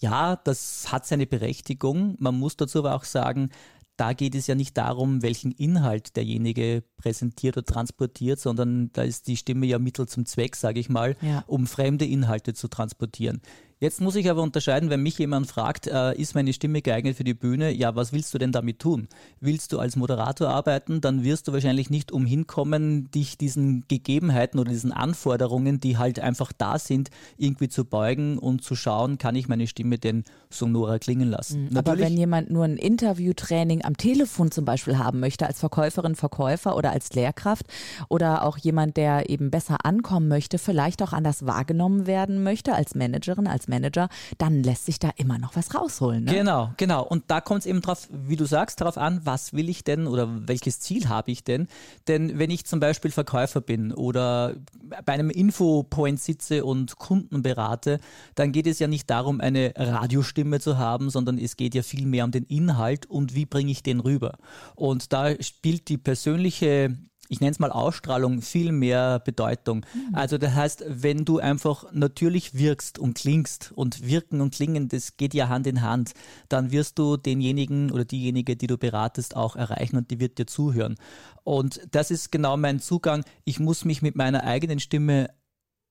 Ja, 0.00 0.36
das 0.36 0.90
hat 0.90 1.06
seine 1.06 1.26
Berechtigung. 1.26 2.16
Man 2.18 2.38
muss 2.38 2.56
dazu 2.56 2.78
aber 2.80 2.94
auch 2.94 3.04
sagen, 3.04 3.50
da 3.96 4.14
geht 4.14 4.34
es 4.34 4.46
ja 4.46 4.54
nicht 4.54 4.78
darum, 4.78 5.22
welchen 5.22 5.52
Inhalt 5.52 6.16
derjenige 6.16 6.82
präsentiert 6.96 7.58
oder 7.58 7.66
transportiert, 7.66 8.40
sondern 8.40 8.90
da 8.94 9.02
ist 9.02 9.26
die 9.26 9.36
Stimme 9.36 9.66
ja 9.66 9.78
Mittel 9.78 10.08
zum 10.08 10.24
Zweck, 10.24 10.56
sage 10.56 10.80
ich 10.80 10.88
mal, 10.88 11.16
ja. 11.20 11.44
um 11.46 11.66
fremde 11.66 12.06
Inhalte 12.06 12.54
zu 12.54 12.68
transportieren. 12.68 13.42
Jetzt 13.82 14.02
muss 14.02 14.14
ich 14.14 14.28
aber 14.28 14.42
unterscheiden, 14.42 14.90
wenn 14.90 15.02
mich 15.02 15.16
jemand 15.16 15.46
fragt, 15.46 15.86
äh, 15.86 16.14
ist 16.14 16.34
meine 16.34 16.52
Stimme 16.52 16.82
geeignet 16.82 17.16
für 17.16 17.24
die 17.24 17.32
Bühne? 17.32 17.70
Ja, 17.72 17.96
was 17.96 18.12
willst 18.12 18.34
du 18.34 18.36
denn 18.36 18.52
damit 18.52 18.78
tun? 18.78 19.08
Willst 19.40 19.72
du 19.72 19.78
als 19.78 19.96
Moderator 19.96 20.50
arbeiten, 20.50 21.00
dann 21.00 21.24
wirst 21.24 21.48
du 21.48 21.54
wahrscheinlich 21.54 21.88
nicht 21.88 22.12
umhin 22.12 22.46
kommen, 22.46 23.10
dich 23.10 23.38
diesen 23.38 23.86
Gegebenheiten 23.88 24.60
oder 24.60 24.70
diesen 24.70 24.92
Anforderungen, 24.92 25.80
die 25.80 25.96
halt 25.96 26.20
einfach 26.20 26.52
da 26.52 26.78
sind, 26.78 27.08
irgendwie 27.38 27.70
zu 27.70 27.86
beugen 27.86 28.36
und 28.36 28.62
zu 28.62 28.76
schauen, 28.76 29.16
kann 29.16 29.34
ich 29.34 29.48
meine 29.48 29.66
Stimme 29.66 29.96
denn 29.96 30.24
sonorer 30.50 30.98
klingen 30.98 31.30
lassen. 31.30 31.70
Mhm, 31.70 31.78
aber 31.78 31.98
wenn 31.98 32.18
jemand 32.18 32.50
nur 32.50 32.64
ein 32.64 32.76
Interviewtraining 32.76 33.82
am 33.82 33.96
Telefon 33.96 34.50
zum 34.50 34.66
Beispiel 34.66 34.98
haben 34.98 35.20
möchte, 35.20 35.46
als 35.46 35.58
Verkäuferin, 35.58 36.16
Verkäufer 36.16 36.76
oder 36.76 36.90
als 36.90 37.14
Lehrkraft 37.14 37.64
oder 38.10 38.44
auch 38.44 38.58
jemand, 38.58 38.98
der 38.98 39.30
eben 39.30 39.50
besser 39.50 39.86
ankommen 39.86 40.28
möchte, 40.28 40.58
vielleicht 40.58 41.02
auch 41.02 41.14
anders 41.14 41.46
wahrgenommen 41.46 42.06
werden 42.06 42.42
möchte 42.42 42.74
als 42.74 42.94
Managerin, 42.94 43.46
als 43.46 43.69
Manager, 43.70 44.08
dann 44.36 44.62
lässt 44.62 44.84
sich 44.84 44.98
da 44.98 45.10
immer 45.16 45.38
noch 45.38 45.56
was 45.56 45.74
rausholen. 45.74 46.24
Ne? 46.24 46.32
Genau, 46.32 46.72
genau. 46.76 47.02
Und 47.02 47.24
da 47.28 47.40
kommt 47.40 47.60
es 47.60 47.66
eben 47.66 47.80
drauf, 47.80 48.08
wie 48.10 48.36
du 48.36 48.44
sagst, 48.44 48.80
darauf 48.80 48.98
an, 48.98 49.20
was 49.24 49.54
will 49.54 49.68
ich 49.68 49.84
denn 49.84 50.06
oder 50.06 50.28
welches 50.46 50.80
Ziel 50.80 51.08
habe 51.08 51.30
ich 51.30 51.44
denn? 51.44 51.68
Denn 52.08 52.38
wenn 52.38 52.50
ich 52.50 52.66
zum 52.66 52.80
Beispiel 52.80 53.10
Verkäufer 53.10 53.60
bin 53.60 53.92
oder 53.92 54.54
bei 55.04 55.12
einem 55.12 55.30
Infopoint 55.30 56.20
sitze 56.20 56.64
und 56.64 56.96
Kunden 56.96 57.42
berate, 57.42 58.00
dann 58.34 58.52
geht 58.52 58.66
es 58.66 58.78
ja 58.78 58.88
nicht 58.88 59.08
darum, 59.08 59.40
eine 59.40 59.72
Radiostimme 59.76 60.60
zu 60.60 60.76
haben, 60.76 61.10
sondern 61.10 61.38
es 61.38 61.56
geht 61.56 61.74
ja 61.74 61.82
viel 61.82 62.06
mehr 62.06 62.24
um 62.24 62.30
den 62.30 62.44
Inhalt 62.44 63.06
und 63.06 63.34
wie 63.34 63.46
bringe 63.46 63.70
ich 63.70 63.82
den 63.82 64.00
rüber. 64.00 64.38
Und 64.74 65.12
da 65.12 65.40
spielt 65.40 65.88
die 65.88 65.98
persönliche 65.98 66.96
ich 67.30 67.40
nenne 67.40 67.52
es 67.52 67.60
mal 67.60 67.70
Ausstrahlung, 67.70 68.42
viel 68.42 68.72
mehr 68.72 69.20
Bedeutung. 69.20 69.86
Mhm. 69.94 70.14
Also 70.14 70.36
das 70.36 70.52
heißt, 70.52 70.84
wenn 70.88 71.24
du 71.24 71.38
einfach 71.38 71.84
natürlich 71.92 72.54
wirkst 72.54 72.98
und 72.98 73.14
klingst 73.14 73.70
und 73.72 74.04
wirken 74.04 74.40
und 74.40 74.52
klingen, 74.52 74.88
das 74.88 75.16
geht 75.16 75.32
ja 75.32 75.48
Hand 75.48 75.68
in 75.68 75.80
Hand, 75.80 76.12
dann 76.48 76.72
wirst 76.72 76.98
du 76.98 77.16
denjenigen 77.16 77.92
oder 77.92 78.04
diejenige, 78.04 78.56
die 78.56 78.66
du 78.66 78.76
beratest, 78.76 79.36
auch 79.36 79.54
erreichen 79.54 79.96
und 79.96 80.10
die 80.10 80.18
wird 80.18 80.38
dir 80.38 80.46
zuhören. 80.46 80.96
Und 81.44 81.80
das 81.92 82.10
ist 82.10 82.32
genau 82.32 82.56
mein 82.56 82.80
Zugang. 82.80 83.24
Ich 83.44 83.60
muss 83.60 83.84
mich 83.84 84.02
mit 84.02 84.16
meiner 84.16 84.42
eigenen 84.42 84.80
Stimme 84.80 85.28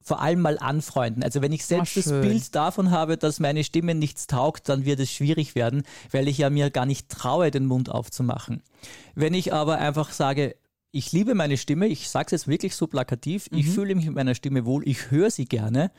vor 0.02 0.22
allem 0.22 0.42
mal 0.42 0.60
anfreunden. 0.60 1.24
Also 1.24 1.42
wenn 1.42 1.54
ich 1.54 1.66
selbst 1.66 1.96
oh, 1.96 2.02
das 2.02 2.10
Bild 2.10 2.54
davon 2.54 2.92
habe, 2.92 3.18
dass 3.18 3.40
meine 3.40 3.64
Stimme 3.64 3.96
nichts 3.96 4.28
taugt, 4.28 4.68
dann 4.68 4.84
wird 4.84 5.00
es 5.00 5.12
schwierig 5.12 5.56
werden, 5.56 5.84
weil 6.12 6.28
ich 6.28 6.38
ja 6.38 6.50
mir 6.50 6.70
gar 6.70 6.86
nicht 6.86 7.08
traue, 7.08 7.50
den 7.50 7.66
Mund 7.66 7.90
aufzumachen. 7.90 8.62
Wenn 9.16 9.34
ich 9.34 9.54
aber 9.54 9.78
einfach 9.78 10.12
sage, 10.12 10.56
ich 10.92 11.12
liebe 11.12 11.36
meine 11.36 11.58
Stimme, 11.58 11.88
ich 11.88 12.10
sage 12.10 12.28
es 12.28 12.32
jetzt 12.32 12.48
wirklich 12.48 12.76
so 12.76 12.88
plakativ, 12.88 13.50
mhm. 13.52 13.58
ich 13.58 13.70
fühle 13.70 13.96
mich 13.96 14.06
mit 14.06 14.16
meiner 14.16 14.36
Stimme 14.36 14.66
wohl, 14.66 14.88
ich 14.88 15.12
höre 15.12 15.30
sie 15.30 15.46
gerne. 15.46 15.92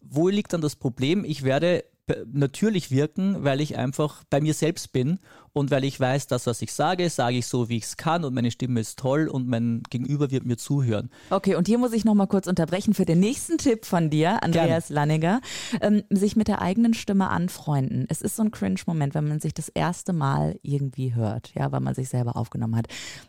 Wo 0.00 0.28
liegt 0.28 0.52
dann 0.52 0.60
das 0.60 0.74
Problem? 0.74 1.24
Ich 1.24 1.44
werde 1.44 1.84
natürlich 2.32 2.90
wirken, 2.90 3.44
weil 3.44 3.60
ich 3.60 3.76
einfach 3.76 4.24
bei 4.28 4.40
mir 4.40 4.54
selbst 4.54 4.92
bin 4.92 5.20
und 5.52 5.70
weil 5.70 5.84
ich 5.84 5.98
weiß, 5.98 6.26
das, 6.26 6.46
was 6.46 6.60
ich 6.62 6.72
sage, 6.72 7.08
sage 7.10 7.36
ich 7.36 7.46
so, 7.46 7.68
wie 7.68 7.76
ich 7.76 7.84
es 7.84 7.96
kann 7.96 8.24
und 8.24 8.34
meine 8.34 8.50
Stimme 8.50 8.80
ist 8.80 8.98
toll 8.98 9.28
und 9.28 9.46
mein 9.48 9.82
Gegenüber 9.88 10.30
wird 10.30 10.44
mir 10.44 10.56
zuhören. 10.56 11.10
Okay, 11.30 11.54
und 11.54 11.68
hier 11.68 11.78
muss 11.78 11.92
ich 11.92 12.04
nochmal 12.04 12.26
kurz 12.26 12.46
unterbrechen 12.46 12.94
für 12.94 13.04
den 13.04 13.20
nächsten 13.20 13.58
Tipp 13.58 13.84
von 13.84 14.10
dir, 14.10 14.42
Andreas 14.42 14.88
Gerne. 14.88 15.00
Lanniger. 15.00 15.40
Ähm, 15.80 16.02
sich 16.10 16.34
mit 16.34 16.48
der 16.48 16.60
eigenen 16.60 16.94
Stimme 16.94 17.30
anfreunden. 17.30 18.06
Es 18.08 18.20
ist 18.20 18.36
so 18.36 18.42
ein 18.42 18.50
Cringe-Moment, 18.50 19.14
wenn 19.14 19.28
man 19.28 19.40
sich 19.40 19.54
das 19.54 19.68
erste 19.68 20.12
Mal 20.12 20.58
irgendwie 20.62 21.14
hört, 21.14 21.54
ja, 21.54 21.70
weil 21.70 21.80
man 21.80 21.94
sich 21.94 22.08
selber 22.08 22.36
aufgenommen 22.36 22.76
hat. 22.76 22.88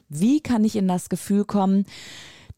Wie 0.10 0.42
kann 0.42 0.64
ich 0.64 0.76
in 0.76 0.88
das 0.88 1.10
Gefühl 1.10 1.46
kommen, 1.46 1.86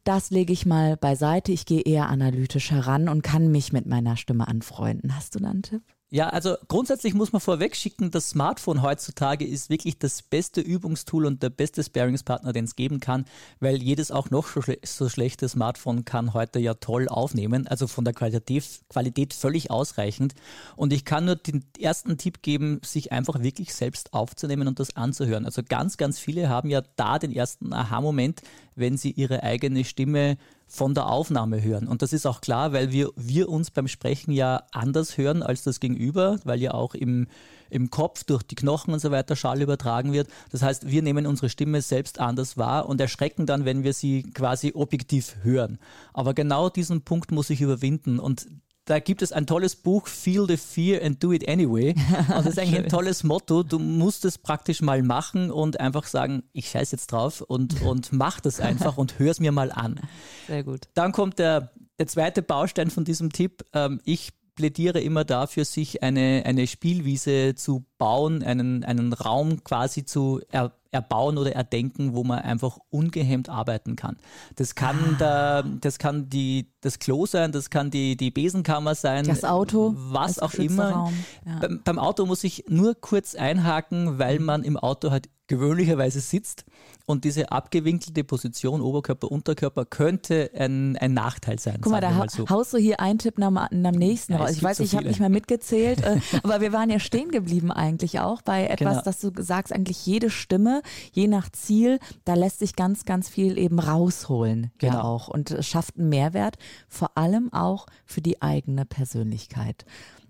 das 0.06 0.30
lege 0.30 0.54
ich 0.54 0.68
mal 0.68 0.98
beiseite. 0.98 1.52
Ich 1.52 1.66
gehe 1.66 1.82
eher 1.82 2.10
analytisch 2.10 2.70
heran 2.70 3.10
und 3.10 3.24
kann 3.24 3.52
mich 3.52 3.74
mit 3.74 3.88
meiner 3.88 4.18
Stimme 4.18 4.48
anfreunden. 4.48 5.16
Hast 5.16 5.34
du 5.34 5.40
da 5.40 5.50
einen 5.50 5.64
Tipp? 5.64 5.82
Ja, 6.16 6.30
also 6.30 6.56
grundsätzlich 6.70 7.14
muss 7.14 7.34
man 7.34 7.42
vorweg 7.42 7.76
schicken, 7.76 8.10
das 8.10 8.30
Smartphone 8.30 8.82
heutzutage 8.82 9.46
ist 9.46 9.70
wirklich 9.70 10.00
das 10.00 10.22
beste 10.22 10.62
Übungstool 10.62 11.26
und 11.26 11.44
der 11.44 11.50
beste 11.50 11.84
Sparingspartner, 11.84 12.54
den 12.54 12.64
es 12.64 12.78
geben 12.78 13.02
kann, 13.02 13.26
weil 13.60 13.84
jedes 13.84 14.12
auch 14.12 14.30
noch 14.30 14.48
so, 14.48 14.62
schle 14.62 14.78
so 14.86 15.10
schlechte 15.10 15.50
Smartphone 15.50 16.06
kann 16.06 16.34
heute 16.34 16.60
ja 16.60 16.76
toll 16.76 17.10
aufnehmen, 17.10 17.68
also 17.68 17.88
von 17.88 18.06
der 18.06 18.14
Qualität, 18.14 18.64
Qualität 18.88 19.34
völlig 19.34 19.72
ausreichend. 19.72 20.36
Und 20.78 20.94
ich 20.94 21.04
kann 21.04 21.26
nur 21.26 21.36
den 21.36 21.66
ersten 21.78 22.18
Tipp 22.18 22.42
geben, 22.42 22.80
sich 22.86 23.12
einfach 23.12 23.42
wirklich 23.42 23.74
selbst 23.74 24.14
aufzunehmen 24.14 24.70
und 24.70 24.80
das 24.80 24.96
anzuhören. 24.96 25.44
Also 25.44 25.64
ganz, 25.68 25.98
ganz 25.98 26.18
viele 26.18 26.48
haben 26.48 26.70
ja 26.70 26.82
da 26.96 27.20
den 27.20 27.34
ersten 27.34 27.74
Aha-Moment, 27.74 28.42
wenn 28.76 28.96
sie 28.96 29.12
ihre 29.12 29.44
eigene 29.44 29.84
Stimme 29.84 30.38
von 30.68 30.94
der 30.94 31.08
Aufnahme 31.08 31.62
hören. 31.62 31.88
Und 31.88 32.02
das 32.02 32.14
ist 32.14 32.26
auch 32.26 32.42
klar, 32.42 32.74
weil 32.74 32.92
wir, 32.92 33.12
wir 33.16 33.50
uns 33.50 33.72
beim 33.72 33.88
Sprechen 33.88 34.32
ja 34.32 34.64
anders 34.72 35.18
hören 35.18 35.44
als 35.44 35.64
das 35.64 35.80
Gegenüber, 35.80 36.40
weil 36.44 36.62
ja 36.62 36.74
auch 36.74 36.96
im, 36.96 37.28
im 37.70 37.90
Kopf 37.90 38.24
durch 38.24 38.44
die 38.44 38.56
Knochen 38.56 38.94
und 38.94 39.00
so 39.00 39.12
weiter 39.12 39.36
Schall 39.36 39.62
übertragen 39.62 40.12
wird. 40.12 40.28
Das 40.52 40.62
heißt, 40.64 40.90
wir 40.90 41.02
nehmen 41.02 41.28
unsere 41.28 41.50
Stimme 41.50 41.82
selbst 41.82 42.20
anders 42.20 42.58
wahr 42.58 42.90
und 42.90 43.00
erschrecken 43.00 43.46
dann, 43.46 43.66
wenn 43.66 43.84
wir 43.84 43.94
sie 43.94 44.24
quasi 44.24 44.74
objektiv 44.76 45.38
hören. 45.44 45.78
Aber 46.14 46.34
genau 46.34 46.70
diesen 46.70 47.02
Punkt 47.02 47.32
muss 47.32 47.50
ich 47.50 47.62
überwinden 47.62 48.20
und 48.20 48.48
da 48.86 49.00
gibt 49.00 49.22
es 49.22 49.32
ein 49.32 49.48
tolles 49.48 49.76
Buch, 49.76 50.08
Feel 50.08 50.46
the 50.48 50.58
Fear 50.58 51.04
and 51.04 51.22
Do 51.24 51.34
It 51.34 51.50
Anyway. 51.50 51.96
Und 52.28 52.30
das 52.30 52.46
ist 52.46 52.60
eigentlich 52.60 52.84
ein 52.84 52.90
tolles 52.90 53.24
Motto. 53.24 53.64
Du 53.64 53.80
musst 53.80 54.26
es 54.26 54.38
praktisch 54.38 54.82
mal 54.82 55.02
machen 55.02 55.52
und 55.52 55.80
einfach 55.80 56.06
sagen, 56.06 56.44
ich 56.54 56.70
scheiß 56.70 56.92
jetzt 56.92 57.12
drauf 57.12 57.42
und, 57.42 57.82
und 57.86 58.14
mach 58.14 58.40
das 58.40 58.60
einfach 58.60 58.98
und 58.98 59.20
hör 59.20 59.32
es 59.32 59.40
mir 59.40 59.52
mal 59.52 59.72
an. 59.72 60.00
Sehr 60.48 60.64
gut. 60.64 60.82
Dann 60.94 61.12
kommt 61.12 61.40
der, 61.40 61.72
der 61.98 62.08
zweite 62.08 62.42
Baustein 62.42 62.92
von 62.92 63.06
diesem 63.06 63.32
Tipp. 63.32 63.66
Ähm, 63.74 64.02
ich 64.06 64.34
plädiere 64.56 65.02
immer 65.02 65.24
dafür, 65.26 65.66
sich 65.66 66.02
eine, 66.02 66.44
eine 66.46 66.68
Spielwiese 66.68 67.56
zu 67.56 67.86
bauen, 67.98 68.44
einen, 68.44 68.84
einen 68.84 69.14
Raum 69.14 69.64
quasi 69.64 70.06
zu 70.06 70.42
er, 70.50 70.72
erbauen 70.92 71.38
oder 71.38 71.52
erdenken, 71.54 72.16
wo 72.16 72.24
man 72.24 72.40
einfach 72.40 72.80
ungehemmt 72.90 73.50
arbeiten 73.50 73.96
kann. 73.96 74.18
Das 74.56 74.76
kann, 74.76 74.98
ah. 75.16 75.18
der, 75.20 75.64
das, 75.82 76.00
kann 76.00 76.30
die, 76.30 76.72
das 76.82 77.00
Klo 77.00 77.26
sein, 77.26 77.52
das 77.52 77.70
kann 77.70 77.92
die, 77.92 78.16
die 78.16 78.32
Besenkammer 78.32 78.96
sein. 78.96 79.26
Das 79.26 79.44
Auto. 79.44 79.94
Was 79.96 80.40
auch 80.40 80.54
immer. 80.54 81.12
Ja. 81.46 81.60
Beim, 81.60 81.82
beim 81.84 82.00
Auto 82.00 82.26
muss 82.26 82.44
ich 82.44 82.66
nur 82.70 82.96
kurz 82.96 83.36
einhaken, 83.36 84.18
weil 84.18 84.40
man 84.40 84.64
im 84.64 84.78
Auto 84.78 85.12
halt 85.12 85.30
gewöhnlicherweise 85.48 86.20
sitzt. 86.20 86.66
Und 87.06 87.24
diese 87.24 87.52
abgewinkelte 87.52 88.24
Position, 88.24 88.82
Oberkörper, 88.82 89.32
Unterkörper, 89.32 89.86
könnte 89.86 90.50
ein, 90.58 90.98
ein 90.98 91.14
Nachteil 91.14 91.60
sein. 91.60 91.78
Guck 91.82 91.92
mal, 91.92 92.02
da 92.02 92.10
mal 92.10 92.30
so. 92.30 92.50
haust 92.50 92.74
du 92.74 92.78
hier 92.78 93.00
einen 93.00 93.20
Tipp 93.20 93.38
nach, 93.38 93.52
nach 93.52 93.92
dem 93.92 94.00
nächsten 94.00 94.34
ja, 94.34 94.40
raus. 94.40 94.52
Ich 94.52 94.64
weiß, 94.64 94.78
so 94.78 94.84
ich 94.84 94.96
habe 94.96 95.08
nicht 95.08 95.20
mehr 95.20 95.30
mitgezählt, 95.30 96.02
äh, 96.02 96.20
aber 96.44 96.62
wir 96.62 96.74
waren 96.74 96.90
ja 96.90 97.00
stehen 97.00 97.30
geblieben 97.30 97.72
eigentlich 97.72 98.20
auch 98.20 98.42
bei 98.42 98.66
etwas, 98.66 98.94
genau. 98.94 99.02
dass 99.04 99.20
du 99.20 99.32
sagst, 99.38 99.72
eigentlich 99.72 100.06
jede 100.06 100.32
Stimme, 100.32 100.82
je 101.12 101.28
nach 101.28 101.52
Ziel, 101.52 102.00
da 102.24 102.34
lässt 102.34 102.60
sich 102.60 102.76
ganz, 102.76 103.06
ganz 103.06 103.30
viel 103.30 103.60
eben 103.60 103.80
rausholen. 103.80 104.72
Genau. 104.80 104.94
Ja 104.94 105.04
auch 105.04 105.28
und 105.28 105.56
schafft 105.62 105.98
einen 105.98 106.10
Mehrwert, 106.10 106.58
vor 106.88 107.18
allem 107.18 107.54
auch 107.54 107.86
für 108.06 108.22
die 108.22 108.42
eigene 108.42 108.86
Persönlichkeit. 108.86 109.86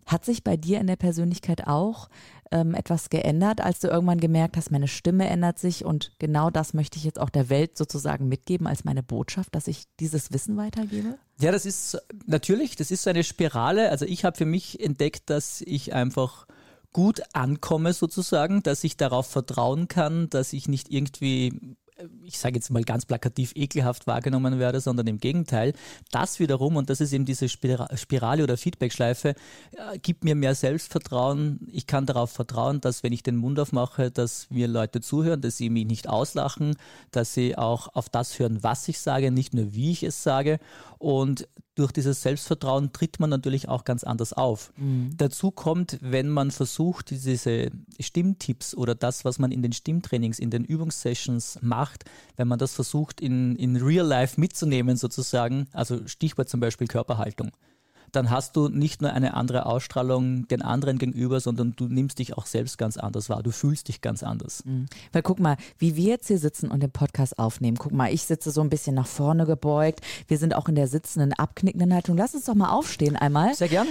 Hat 0.06 0.26
sich 0.26 0.44
bei 0.44 0.58
dir 0.58 0.80
in 0.80 0.88
der 0.88 0.96
Persönlichkeit 0.96 1.68
auch 1.68 2.10
ähm, 2.52 2.76
etwas 2.76 3.10
geändert, 3.10 3.62
als 3.62 3.80
du 3.80 3.88
irgendwann 3.88 4.20
gemerkt 4.20 4.56
hast, 4.56 4.72
meine 4.72 4.88
Stimme 4.88 5.28
ändert 5.28 5.60
sich 5.60 5.84
und 5.84 6.12
genau 6.20 6.50
das 6.50 6.74
möchte 6.74 6.98
ich 6.98 7.04
jetzt 7.04 7.20
auch 7.20 7.30
der 7.30 7.50
Welt 7.50 7.78
sozusagen 7.78 8.28
mitgeben 8.28 8.68
als 8.68 8.84
meine 8.86 9.04
Botschaft, 9.04 9.56
dass 9.56 9.68
ich 9.68 9.86
dieses 10.00 10.32
Wissen 10.32 10.56
weitergebe? 10.58 11.18
Ja, 11.40 11.52
das 11.52 11.66
ist 11.66 11.98
natürlich, 12.26 12.76
das 12.76 12.92
ist 12.92 13.04
so 13.04 13.10
eine 13.10 13.24
Spirale. 13.24 13.90
Also 13.90 14.06
ich 14.06 14.24
habe 14.24 14.38
für 14.38 14.46
mich 14.46 14.80
entdeckt, 14.80 15.30
dass 15.30 15.62
ich 15.62 15.94
einfach 15.94 16.46
gut 16.94 17.22
ankomme 17.34 17.92
sozusagen, 17.92 18.64
dass 18.64 18.84
ich 18.84 18.96
darauf 18.96 19.28
vertrauen 19.28 19.88
kann, 19.88 20.30
dass 20.30 20.54
ich 20.54 20.70
nicht 20.70 20.92
irgendwie 20.92 21.76
ich 22.24 22.38
sage 22.38 22.56
jetzt 22.56 22.72
mal 22.72 22.84
ganz 22.84 23.06
plakativ, 23.06 23.54
ekelhaft 23.56 24.08
wahrgenommen 24.08 24.60
werde, 24.60 24.82
sondern 24.82 25.08
im 25.08 25.20
Gegenteil. 25.20 25.74
Das 26.12 26.40
wiederum, 26.40 26.75
und 26.75 26.90
das 26.90 27.00
ist 27.02 27.14
eben 27.14 27.25
diese 27.25 27.48
Spirale 27.48 28.44
oder 28.44 28.58
Feedbackschleife, 28.58 29.30
äh, 29.30 30.00
gibt 30.00 30.24
mir 30.24 30.36
mehr 30.36 30.56
Selbstvertrauen. 30.56 31.68
Ich 31.72 31.88
kann 31.88 32.06
darauf 32.06 32.32
vertrauen, 32.32 32.82
dass 32.82 33.04
wenn 33.04 33.14
ich 33.14 33.24
den 33.24 33.38
Mund 33.38 33.60
aufmache, 33.60 34.12
dass 34.12 34.50
mir 34.50 34.68
Leute 34.68 35.02
zuhören, 35.02 35.42
dass 35.42 35.58
sie 35.58 35.70
mich 35.70 35.86
nicht 35.86 36.10
auslachen, 36.10 36.75
dass 37.12 37.34
sie 37.34 37.58
auch 37.58 37.88
auf 37.96 38.10
das 38.10 38.40
hören, 38.40 38.64
was 38.64 38.88
ich 38.88 39.00
sage, 39.00 39.32
nicht 39.32 39.54
nur 39.54 39.74
wie 39.74 39.92
ich 39.92 40.04
es 40.04 40.22
sage. 40.22 40.60
Und 40.98 41.48
durch 41.75 41.91
dieses 41.91 42.22
Selbstvertrauen 42.22 42.94
tritt 42.94 43.20
man 43.20 43.29
natürlich 43.29 43.67
auch 43.70 43.84
ganz 43.84 44.03
anders 44.03 44.34
auf. 44.34 44.72
Mhm. 44.77 45.12
Dazu 45.17 45.51
kommt, 45.51 45.98
wenn 46.01 46.29
man 46.29 46.51
versucht, 46.51 47.12
diese 47.12 47.70
Stimmtipps 48.00 48.75
oder 48.75 48.96
das, 48.96 49.25
was 49.25 49.39
man 49.39 49.51
in 49.51 49.62
den 49.62 49.74
Stimmtrainings, 49.74 50.39
in 50.39 50.50
den 50.50 50.63
Übungssessions 50.63 51.60
macht, 51.62 52.05
wenn 52.38 52.48
man 52.48 52.60
das 52.60 52.74
versucht, 52.74 53.20
in, 53.22 53.55
in 53.58 53.75
Real 53.75 54.08
Life 54.08 54.39
mitzunehmen 54.39 54.96
sozusagen, 54.96 55.67
also 55.74 56.08
Stichwort 56.08 56.50
zum 56.50 56.62
Beispiel 56.62 56.88
Körperhaltung 56.88 57.51
dann 58.16 58.30
hast 58.30 58.56
du 58.56 58.70
nicht 58.70 59.02
nur 59.02 59.12
eine 59.12 59.34
andere 59.34 59.66
Ausstrahlung 59.66 60.48
den 60.48 60.62
anderen 60.62 60.98
gegenüber, 60.98 61.40
sondern 61.40 61.74
du 61.76 61.88
nimmst 61.88 62.20
dich 62.20 62.38
auch 62.38 62.46
selbst 62.46 62.78
ganz 62.78 62.98
anders 62.98 63.30
wahr. 63.30 63.44
Du 63.44 63.52
fühlst 63.52 63.88
dich 63.88 64.02
ganz 64.02 64.24
anders. 64.24 64.64
Mhm. 64.66 64.88
Weil 65.12 65.22
guck 65.22 65.40
mal, 65.40 65.58
wie 65.78 65.96
wir 65.96 66.10
jetzt 66.10 66.28
hier 66.28 66.40
sitzen 66.40 66.72
und 66.72 66.82
den 66.82 66.92
Podcast 66.92 67.38
aufnehmen. 67.40 67.78
Guck 67.78 67.92
mal, 67.92 68.14
ich 68.14 68.24
sitze 68.24 68.52
so 68.52 68.62
ein 68.62 68.70
bisschen 68.70 68.96
nach 68.96 69.08
vorne 69.08 69.46
gebeugt. 69.46 70.02
Wir 70.28 70.38
sind 70.38 70.56
auch 70.56 70.68
in 70.68 70.76
der 70.76 70.88
sitzenden, 70.88 71.34
abknickenden 71.34 71.94
Haltung. 71.94 72.18
Lass 72.18 72.34
uns 72.34 72.46
doch 72.46 72.56
mal 72.56 72.70
aufstehen 72.70 73.16
einmal. 73.16 73.54
Sehr 73.56 73.70
gern. 73.70 73.88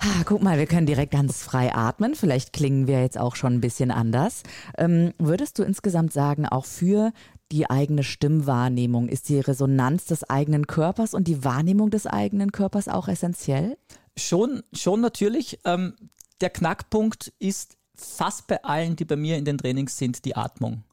Ah, 0.00 0.22
guck 0.24 0.42
mal, 0.42 0.58
wir 0.58 0.66
können 0.66 0.86
direkt 0.86 1.12
ganz 1.12 1.42
frei 1.42 1.74
atmen. 1.74 2.14
Vielleicht 2.14 2.52
klingen 2.52 2.86
wir 2.86 3.02
jetzt 3.02 3.18
auch 3.18 3.34
schon 3.34 3.54
ein 3.54 3.60
bisschen 3.60 3.90
anders. 3.90 4.44
Ähm, 4.76 5.12
würdest 5.18 5.58
du 5.58 5.64
insgesamt 5.64 6.12
sagen, 6.12 6.46
auch 6.46 6.66
für 6.66 7.12
die 7.52 7.70
eigene 7.70 8.02
Stimmwahrnehmung? 8.02 9.08
Ist 9.08 9.28
die 9.28 9.40
Resonanz 9.40 10.06
des 10.06 10.28
eigenen 10.28 10.66
Körpers 10.66 11.14
und 11.14 11.28
die 11.28 11.44
Wahrnehmung 11.44 11.90
des 11.90 12.06
eigenen 12.06 12.52
Körpers 12.52 12.88
auch 12.88 13.08
essentiell? 13.08 13.78
Schon, 14.16 14.62
schon 14.72 15.00
natürlich. 15.00 15.58
Ähm, 15.64 15.94
der 16.40 16.50
Knackpunkt 16.50 17.32
ist 17.38 17.76
fast 17.94 18.46
bei 18.46 18.62
allen, 18.64 18.96
die 18.96 19.04
bei 19.04 19.16
mir 19.16 19.36
in 19.36 19.44
den 19.44 19.58
Trainings 19.58 19.96
sind, 19.96 20.24
die 20.24 20.36
Atmung 20.36 20.84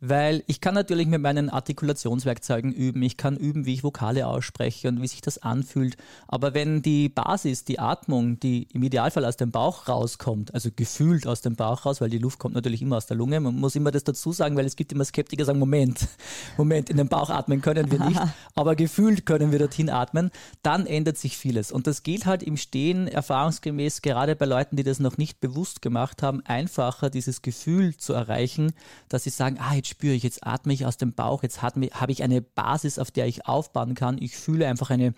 weil 0.00 0.42
ich 0.46 0.60
kann 0.60 0.74
natürlich 0.74 1.06
mit 1.06 1.20
meinen 1.20 1.50
Artikulationswerkzeugen 1.50 2.72
üben, 2.72 3.02
ich 3.02 3.16
kann 3.16 3.36
üben, 3.36 3.66
wie 3.66 3.74
ich 3.74 3.84
Vokale 3.84 4.26
ausspreche 4.26 4.88
und 4.88 5.02
wie 5.02 5.06
sich 5.06 5.20
das 5.20 5.38
anfühlt, 5.38 5.96
aber 6.26 6.54
wenn 6.54 6.80
die 6.80 7.08
Basis, 7.08 7.64
die 7.64 7.78
Atmung, 7.78 8.40
die 8.40 8.66
im 8.72 8.82
Idealfall 8.82 9.24
aus 9.26 9.36
dem 9.36 9.50
Bauch 9.50 9.88
rauskommt, 9.88 10.54
also 10.54 10.70
gefühlt 10.74 11.26
aus 11.26 11.42
dem 11.42 11.54
Bauch 11.54 11.84
raus, 11.84 12.00
weil 12.00 12.08
die 12.10 12.18
Luft 12.18 12.38
kommt 12.38 12.54
natürlich 12.54 12.80
immer 12.80 12.96
aus 12.96 13.06
der 13.06 13.16
Lunge, 13.16 13.40
man 13.40 13.54
muss 13.54 13.76
immer 13.76 13.90
das 13.90 14.04
dazu 14.04 14.32
sagen, 14.32 14.56
weil 14.56 14.64
es 14.64 14.76
gibt 14.76 14.92
immer 14.92 15.04
Skeptiker, 15.04 15.42
die 15.42 15.46
sagen, 15.46 15.58
Moment, 15.58 16.08
Moment, 16.56 16.88
in 16.88 16.96
den 16.96 17.08
Bauch 17.08 17.28
atmen 17.28 17.60
können 17.60 17.90
wir 17.90 18.00
nicht, 18.00 18.20
aber 18.54 18.76
gefühlt 18.76 19.26
können 19.26 19.52
wir 19.52 19.58
dorthin 19.58 19.90
atmen, 19.90 20.30
dann 20.62 20.86
ändert 20.86 21.18
sich 21.18 21.36
vieles. 21.36 21.70
Und 21.70 21.86
das 21.86 22.02
geht 22.02 22.24
halt 22.24 22.42
im 22.42 22.56
Stehen 22.56 23.06
erfahrungsgemäß 23.06 24.00
gerade 24.00 24.34
bei 24.34 24.46
Leuten, 24.46 24.76
die 24.76 24.82
das 24.82 24.98
noch 24.98 25.18
nicht 25.18 25.40
bewusst 25.40 25.82
gemacht 25.82 26.22
haben, 26.22 26.40
einfacher 26.46 27.10
dieses 27.10 27.42
Gefühl 27.42 27.96
zu 27.96 28.14
erreichen, 28.14 28.72
dass 29.08 29.24
sie 29.24 29.30
sagen, 29.30 29.58
ah, 29.60 29.74
jetzt 29.74 29.89
spüre 29.90 30.14
ich, 30.14 30.22
jetzt 30.22 30.46
atme 30.46 30.72
ich 30.72 30.86
aus 30.86 30.96
dem 30.96 31.12
Bauch, 31.12 31.42
jetzt 31.42 31.62
habe 31.62 32.12
ich 32.12 32.22
eine 32.22 32.40
Basis, 32.40 32.98
auf 32.98 33.10
der 33.10 33.26
ich 33.26 33.46
aufbauen 33.46 33.94
kann. 33.94 34.18
Ich 34.20 34.36
fühle 34.36 34.66
einfach 34.66 34.90
eine 34.90 35.14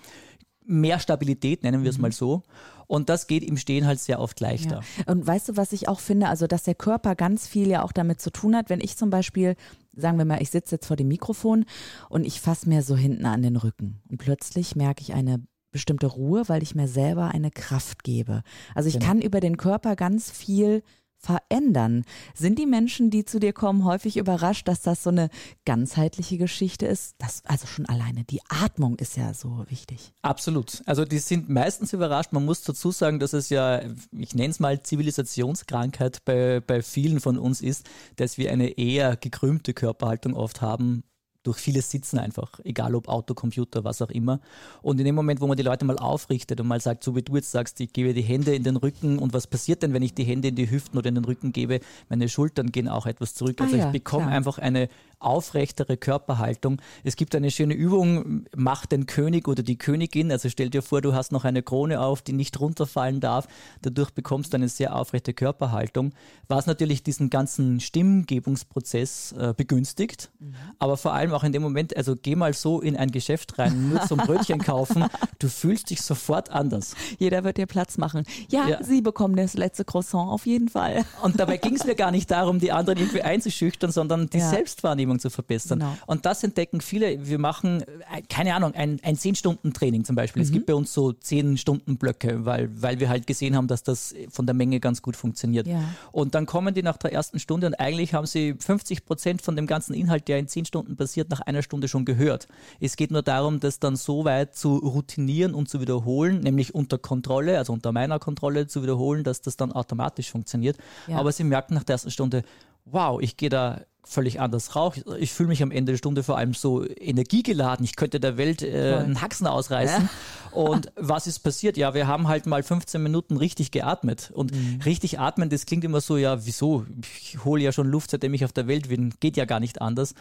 mehr 0.64 0.98
Stabilität, 0.98 1.62
nennen 1.62 1.82
wir 1.82 1.90
es 1.90 1.98
mhm. 1.98 2.02
mal 2.02 2.12
so. 2.12 2.42
Und 2.86 3.08
das 3.08 3.26
geht 3.26 3.42
im 3.42 3.56
Stehen 3.56 3.86
halt 3.86 4.00
sehr 4.00 4.20
oft 4.20 4.38
leichter. 4.40 4.82
Ja. 4.98 5.12
Und 5.12 5.26
weißt 5.26 5.48
du, 5.48 5.56
was 5.56 5.72
ich 5.72 5.88
auch 5.88 6.00
finde? 6.00 6.28
Also, 6.28 6.46
dass 6.46 6.62
der 6.62 6.74
Körper 6.74 7.14
ganz 7.14 7.46
viel 7.46 7.68
ja 7.68 7.82
auch 7.82 7.92
damit 7.92 8.20
zu 8.20 8.30
tun 8.30 8.54
hat. 8.54 8.68
Wenn 8.68 8.80
ich 8.80 8.96
zum 8.96 9.08
Beispiel, 9.08 9.56
sagen 9.96 10.18
wir 10.18 10.24
mal, 10.24 10.42
ich 10.42 10.50
sitze 10.50 10.74
jetzt 10.74 10.86
vor 10.86 10.96
dem 10.96 11.08
Mikrofon 11.08 11.64
und 12.10 12.26
ich 12.26 12.40
fasse 12.40 12.68
mir 12.68 12.82
so 12.82 12.96
hinten 12.96 13.24
an 13.24 13.42
den 13.42 13.56
Rücken. 13.56 14.02
Und 14.10 14.18
plötzlich 14.18 14.76
merke 14.76 15.00
ich 15.00 15.14
eine 15.14 15.40
bestimmte 15.70 16.06
Ruhe, 16.06 16.42
weil 16.48 16.62
ich 16.62 16.74
mir 16.74 16.86
selber 16.86 17.30
eine 17.30 17.50
Kraft 17.50 18.04
gebe. 18.04 18.42
Also 18.74 18.88
ich 18.88 18.94
genau. 18.94 19.06
kann 19.06 19.22
über 19.22 19.40
den 19.40 19.56
Körper 19.56 19.96
ganz 19.96 20.30
viel 20.30 20.82
verändern. 21.22 22.04
Sind 22.34 22.58
die 22.58 22.66
Menschen, 22.66 23.10
die 23.10 23.24
zu 23.24 23.38
dir 23.38 23.52
kommen, 23.52 23.84
häufig 23.84 24.16
überrascht, 24.16 24.68
dass 24.68 24.82
das 24.82 25.02
so 25.02 25.10
eine 25.10 25.28
ganzheitliche 25.64 26.36
Geschichte 26.36 26.86
ist? 26.86 27.14
Das, 27.18 27.42
also 27.46 27.66
schon 27.66 27.86
alleine 27.86 28.24
die 28.24 28.40
Atmung 28.48 28.96
ist 28.96 29.16
ja 29.16 29.32
so 29.34 29.64
wichtig. 29.68 30.12
Absolut. 30.22 30.82
Also 30.86 31.04
die 31.04 31.18
sind 31.18 31.48
meistens 31.48 31.92
überrascht. 31.92 32.32
Man 32.32 32.44
muss 32.44 32.62
dazu 32.62 32.90
sagen, 32.90 33.20
dass 33.20 33.32
es 33.32 33.48
ja, 33.48 33.82
ich 34.12 34.34
nenne 34.34 34.50
es 34.50 34.60
mal 34.60 34.82
Zivilisationskrankheit 34.82 36.24
bei, 36.24 36.60
bei 36.60 36.82
vielen 36.82 37.20
von 37.20 37.38
uns 37.38 37.60
ist, 37.60 37.88
dass 38.16 38.38
wir 38.38 38.50
eine 38.50 38.78
eher 38.78 39.16
gekrümmte 39.16 39.74
Körperhaltung 39.74 40.34
oft 40.34 40.60
haben, 40.60 41.04
durch 41.42 41.58
vieles 41.58 41.90
Sitzen 41.90 42.18
einfach, 42.18 42.60
egal 42.64 42.94
ob 42.94 43.08
Auto, 43.08 43.34
Computer, 43.34 43.84
was 43.84 44.00
auch 44.02 44.10
immer. 44.10 44.40
Und 44.80 44.98
in 44.98 45.06
dem 45.06 45.14
Moment, 45.14 45.40
wo 45.40 45.46
man 45.46 45.56
die 45.56 45.62
Leute 45.62 45.84
mal 45.84 45.98
aufrichtet 45.98 46.60
und 46.60 46.68
mal 46.68 46.80
sagt, 46.80 47.02
so 47.04 47.16
wie 47.16 47.22
du 47.22 47.36
jetzt 47.36 47.50
sagst, 47.50 47.80
ich 47.80 47.92
gebe 47.92 48.14
die 48.14 48.22
Hände 48.22 48.54
in 48.54 48.62
den 48.62 48.76
Rücken 48.76 49.18
und 49.18 49.32
was 49.32 49.46
passiert 49.46 49.82
denn, 49.82 49.92
wenn 49.92 50.02
ich 50.02 50.14
die 50.14 50.24
Hände 50.24 50.48
in 50.48 50.54
die 50.54 50.70
Hüften 50.70 50.98
oder 50.98 51.08
in 51.08 51.16
den 51.16 51.24
Rücken 51.24 51.52
gebe? 51.52 51.80
Meine 52.08 52.28
Schultern 52.28 52.70
gehen 52.70 52.88
auch 52.88 53.06
etwas 53.06 53.34
zurück. 53.34 53.60
Also 53.60 53.74
ah, 53.74 53.78
ja, 53.78 53.86
ich 53.86 53.92
bekomme 53.92 54.24
klar. 54.24 54.36
einfach 54.36 54.58
eine 54.58 54.88
aufrechtere 55.18 55.96
Körperhaltung. 55.96 56.80
Es 57.04 57.16
gibt 57.16 57.34
eine 57.34 57.50
schöne 57.50 57.74
Übung, 57.74 58.46
mach 58.54 58.86
den 58.86 59.06
König 59.06 59.48
oder 59.48 59.62
die 59.62 59.78
Königin. 59.78 60.30
Also 60.30 60.48
stell 60.48 60.70
dir 60.70 60.82
vor, 60.82 61.00
du 61.00 61.14
hast 61.14 61.32
noch 61.32 61.44
eine 61.44 61.62
Krone 61.62 62.00
auf, 62.00 62.22
die 62.22 62.32
nicht 62.32 62.58
runterfallen 62.60 63.20
darf. 63.20 63.46
Dadurch 63.82 64.10
bekommst 64.10 64.52
du 64.52 64.56
eine 64.56 64.68
sehr 64.68 64.94
aufrechte 64.94 65.32
Körperhaltung, 65.32 66.12
was 66.48 66.66
natürlich 66.66 67.02
diesen 67.02 67.30
ganzen 67.30 67.80
Stimmgebungsprozess 67.80 69.32
äh, 69.32 69.54
begünstigt, 69.56 70.30
mhm. 70.38 70.54
aber 70.78 70.96
vor 70.96 71.14
allem 71.14 71.31
allem 71.32 71.40
auch 71.40 71.44
in 71.44 71.52
dem 71.52 71.62
Moment, 71.62 71.96
also 71.96 72.14
geh 72.20 72.36
mal 72.36 72.54
so 72.54 72.80
in 72.80 72.96
ein 72.96 73.10
Geschäft 73.10 73.58
rein, 73.58 73.90
nur 73.90 74.02
zum 74.02 74.18
Brötchen 74.26 74.58
kaufen, 74.58 75.04
du 75.38 75.48
fühlst 75.48 75.90
dich 75.90 76.02
sofort 76.02 76.50
anders. 76.50 76.94
Jeder 77.18 77.44
wird 77.44 77.56
dir 77.56 77.66
Platz 77.66 77.98
machen. 77.98 78.24
Ja, 78.50 78.68
ja. 78.68 78.82
Sie 78.82 79.00
bekommen 79.00 79.36
das 79.36 79.54
letzte 79.54 79.84
Croissant 79.84 80.30
auf 80.30 80.46
jeden 80.46 80.68
Fall. 80.68 81.04
Und 81.22 81.40
dabei 81.40 81.56
ging 81.56 81.74
es 81.74 81.84
mir 81.84 81.94
gar 81.94 82.10
nicht 82.10 82.30
darum, 82.30 82.58
die 82.58 82.72
anderen 82.72 82.98
irgendwie 82.98 83.22
einzuschüchtern, 83.22 83.90
sondern 83.90 84.28
die 84.28 84.38
ja. 84.38 84.48
Selbstwahrnehmung 84.48 85.18
zu 85.18 85.30
verbessern. 85.30 85.80
Genau. 85.80 85.96
Und 86.06 86.26
das 86.26 86.42
entdecken 86.44 86.80
viele. 86.80 87.26
Wir 87.26 87.38
machen, 87.38 87.82
äh, 87.82 88.22
keine 88.28 88.54
Ahnung, 88.54 88.74
ein, 88.74 89.00
ein 89.02 89.16
10-Stunden-Training 89.16 90.04
zum 90.04 90.16
Beispiel. 90.16 90.42
Mhm. 90.42 90.46
Es 90.46 90.52
gibt 90.52 90.66
bei 90.66 90.74
uns 90.74 90.92
so 90.92 91.10
10-Stunden-Blöcke, 91.10 92.44
weil, 92.44 92.70
weil 92.80 93.00
wir 93.00 93.08
halt 93.08 93.26
gesehen 93.26 93.56
haben, 93.56 93.68
dass 93.68 93.82
das 93.82 94.14
von 94.30 94.46
der 94.46 94.54
Menge 94.54 94.80
ganz 94.80 95.02
gut 95.02 95.16
funktioniert. 95.16 95.66
Ja. 95.66 95.82
Und 96.10 96.34
dann 96.34 96.46
kommen 96.46 96.74
die 96.74 96.82
nach 96.82 96.96
der 96.96 97.12
ersten 97.12 97.38
Stunde 97.38 97.66
und 97.66 97.74
eigentlich 97.74 98.14
haben 98.14 98.26
sie 98.26 98.54
50 98.58 99.04
Prozent 99.04 99.42
von 99.42 99.56
dem 99.56 99.66
ganzen 99.66 99.94
Inhalt, 99.94 100.28
der 100.28 100.38
in 100.38 100.48
10 100.48 100.66
Stunden 100.66 100.96
passiert, 100.96 101.21
nach 101.30 101.40
einer 101.40 101.62
Stunde 101.62 101.88
schon 101.88 102.04
gehört. 102.04 102.48
Es 102.80 102.96
geht 102.96 103.10
nur 103.10 103.22
darum, 103.22 103.60
das 103.60 103.78
dann 103.78 103.96
so 103.96 104.24
weit 104.24 104.54
zu 104.54 104.76
routinieren 104.76 105.54
und 105.54 105.68
zu 105.68 105.80
wiederholen, 105.80 106.40
nämlich 106.40 106.74
unter 106.74 106.98
Kontrolle, 106.98 107.58
also 107.58 107.72
unter 107.72 107.92
meiner 107.92 108.18
Kontrolle 108.18 108.66
zu 108.66 108.82
wiederholen, 108.82 109.24
dass 109.24 109.40
das 109.40 109.56
dann 109.56 109.72
automatisch 109.72 110.30
funktioniert. 110.30 110.76
Ja. 111.06 111.18
Aber 111.18 111.32
sie 111.32 111.44
merken 111.44 111.74
nach 111.74 111.84
der 111.84 111.94
ersten 111.94 112.10
Stunde, 112.10 112.42
wow, 112.84 113.20
ich 113.20 113.36
gehe 113.36 113.48
da 113.48 113.80
völlig 114.04 114.40
anders 114.40 114.74
raus. 114.74 114.94
Ich 115.18 115.32
fühle 115.32 115.48
mich 115.48 115.62
am 115.62 115.70
Ende 115.70 115.92
der 115.92 115.96
Stunde 115.96 116.22
vor 116.22 116.36
allem 116.36 116.54
so 116.54 116.84
energiegeladen. 116.84 117.84
Ich 117.84 117.96
könnte 117.96 118.18
der 118.18 118.36
Welt 118.36 118.62
äh, 118.62 118.96
einen 118.96 119.20
Haxen 119.20 119.46
ausreißen. 119.46 120.02
Ja. 120.02 120.10
Und 120.52 120.92
was 120.96 121.26
ist 121.26 121.38
passiert? 121.40 121.76
Ja, 121.76 121.94
wir 121.94 122.06
haben 122.06 122.28
halt 122.28 122.46
mal 122.46 122.62
15 122.62 123.02
Minuten 123.02 123.36
richtig 123.36 123.70
geatmet. 123.70 124.30
Und 124.34 124.52
mhm. 124.52 124.80
richtig 124.84 125.18
atmen, 125.20 125.50
das 125.50 125.66
klingt 125.66 125.84
immer 125.84 126.00
so, 126.00 126.16
ja, 126.16 126.44
wieso? 126.44 126.84
Ich 127.20 127.44
hole 127.44 127.62
ja 127.62 127.72
schon 127.72 127.86
Luft, 127.86 128.10
seitdem 128.10 128.34
ich 128.34 128.44
auf 128.44 128.52
der 128.52 128.66
Welt 128.66 128.88
bin. 128.88 129.14
Geht 129.20 129.36
ja 129.36 129.44
gar 129.44 129.60
nicht 129.60 129.80
anders. 129.80 130.14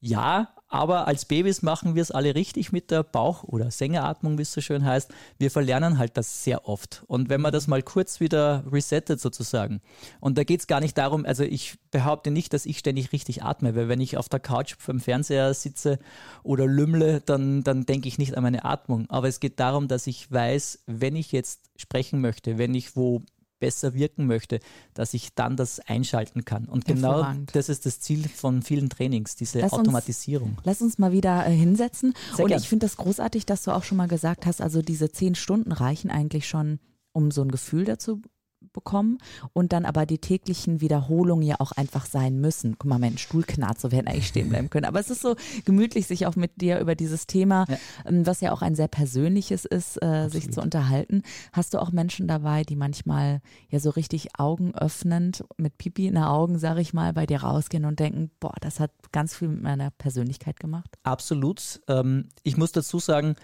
Ja, 0.00 0.48
aber 0.68 1.08
als 1.08 1.24
Babys 1.24 1.62
machen 1.62 1.94
wir 1.94 2.02
es 2.02 2.10
alle 2.10 2.34
richtig 2.34 2.72
mit 2.72 2.90
der 2.90 3.02
Bauch- 3.02 3.42
oder 3.42 3.70
Sängeratmung, 3.70 4.36
wie 4.36 4.42
es 4.42 4.52
so 4.52 4.60
schön 4.60 4.84
heißt. 4.84 5.10
Wir 5.38 5.50
verlernen 5.50 5.98
halt 5.98 6.16
das 6.18 6.44
sehr 6.44 6.68
oft. 6.68 7.04
Und 7.06 7.30
wenn 7.30 7.40
man 7.40 7.52
das 7.52 7.66
mal 7.66 7.82
kurz 7.82 8.20
wieder 8.20 8.64
resettet 8.70 9.18
sozusagen, 9.18 9.80
und 10.20 10.36
da 10.36 10.44
geht 10.44 10.60
es 10.60 10.66
gar 10.66 10.80
nicht 10.80 10.98
darum, 10.98 11.24
also 11.24 11.42
ich 11.42 11.78
behaupte 11.90 12.30
nicht, 12.30 12.52
dass 12.52 12.66
ich 12.66 12.78
ständig 12.78 13.12
richtig 13.12 13.42
atme, 13.42 13.74
weil 13.74 13.88
wenn 13.88 14.00
ich 14.00 14.18
auf 14.18 14.28
der 14.28 14.40
Couch 14.40 14.76
beim 14.86 15.00
Fernseher 15.00 15.54
sitze 15.54 15.98
oder 16.42 16.66
lümmle, 16.66 17.22
dann, 17.22 17.64
dann 17.64 17.86
denke 17.86 18.06
ich 18.06 18.18
nicht 18.18 18.36
an 18.36 18.42
meine 18.42 18.66
Atmung. 18.66 19.06
Aber 19.08 19.26
es 19.26 19.40
geht 19.40 19.58
darum, 19.58 19.88
dass 19.88 20.06
ich 20.06 20.30
weiß, 20.30 20.80
wenn 20.86 21.16
ich 21.16 21.32
jetzt 21.32 21.70
sprechen 21.76 22.20
möchte, 22.20 22.58
wenn 22.58 22.74
ich 22.74 22.94
wo 22.94 23.22
besser 23.58 23.94
wirken 23.94 24.26
möchte, 24.26 24.60
dass 24.94 25.14
ich 25.14 25.34
dann 25.34 25.56
das 25.56 25.80
einschalten 25.80 26.44
kann. 26.44 26.66
Und 26.66 26.84
genau 26.84 27.26
das 27.52 27.68
ist 27.68 27.86
das 27.86 28.00
Ziel 28.00 28.28
von 28.28 28.62
vielen 28.62 28.88
Trainings, 28.88 29.36
diese 29.36 29.60
lass 29.60 29.72
Automatisierung. 29.72 30.50
Uns, 30.50 30.60
lass 30.64 30.82
uns 30.82 30.98
mal 30.98 31.12
wieder 31.12 31.46
äh, 31.46 31.54
hinsetzen. 31.54 32.14
Sehr 32.34 32.44
Und 32.44 32.48
gern. 32.48 32.60
ich 32.60 32.68
finde 32.68 32.86
das 32.86 32.96
großartig, 32.96 33.46
dass 33.46 33.62
du 33.62 33.72
auch 33.72 33.84
schon 33.84 33.98
mal 33.98 34.08
gesagt 34.08 34.46
hast, 34.46 34.60
also 34.60 34.82
diese 34.82 35.10
zehn 35.10 35.34
Stunden 35.34 35.72
reichen 35.72 36.10
eigentlich 36.10 36.48
schon, 36.48 36.78
um 37.12 37.30
so 37.30 37.42
ein 37.42 37.50
Gefühl 37.50 37.84
dazu 37.84 38.22
bekommen 38.72 39.18
und 39.52 39.72
dann 39.72 39.84
aber 39.84 40.06
die 40.06 40.18
täglichen 40.18 40.80
Wiederholungen 40.80 41.46
ja 41.46 41.56
auch 41.58 41.72
einfach 41.72 42.06
sein 42.06 42.40
müssen. 42.40 42.76
Guck 42.78 42.88
mal, 42.88 42.98
mein 42.98 43.18
Stuhl 43.18 43.44
knarrt, 43.44 43.80
so 43.80 43.92
werden 43.92 44.08
eigentlich 44.08 44.28
stehen 44.28 44.48
bleiben 44.48 44.70
können. 44.70 44.86
Aber 44.86 45.00
es 45.00 45.10
ist 45.10 45.22
so 45.22 45.36
gemütlich, 45.64 46.06
sich 46.06 46.26
auch 46.26 46.36
mit 46.36 46.60
dir 46.60 46.78
über 46.80 46.94
dieses 46.94 47.26
Thema, 47.26 47.66
ja. 47.68 47.76
Ähm, 48.06 48.26
was 48.26 48.40
ja 48.40 48.52
auch 48.52 48.62
ein 48.62 48.74
sehr 48.74 48.88
persönliches 48.88 49.64
ist, 49.64 50.02
äh, 50.02 50.28
sich 50.28 50.52
zu 50.52 50.60
unterhalten. 50.60 51.22
Hast 51.52 51.74
du 51.74 51.78
auch 51.80 51.92
Menschen 51.92 52.28
dabei, 52.28 52.62
die 52.62 52.76
manchmal 52.76 53.40
ja 53.70 53.80
so 53.80 53.90
richtig 53.90 54.38
augenöffnend 54.38 55.44
mit 55.56 55.78
Pipi 55.78 56.06
in 56.06 56.14
den 56.14 56.24
Augen, 56.24 56.58
sage 56.58 56.80
ich 56.80 56.92
mal, 56.92 57.12
bei 57.12 57.26
dir 57.26 57.42
rausgehen 57.42 57.84
und 57.84 57.98
denken, 58.00 58.30
boah, 58.40 58.54
das 58.60 58.80
hat 58.80 58.90
ganz 59.12 59.34
viel 59.34 59.48
mit 59.48 59.62
meiner 59.62 59.90
Persönlichkeit 59.90 60.60
gemacht? 60.60 60.98
Absolut. 61.02 61.80
Ähm, 61.88 62.28
ich 62.42 62.56
muss 62.56 62.72
dazu 62.72 62.98
sagen, 62.98 63.36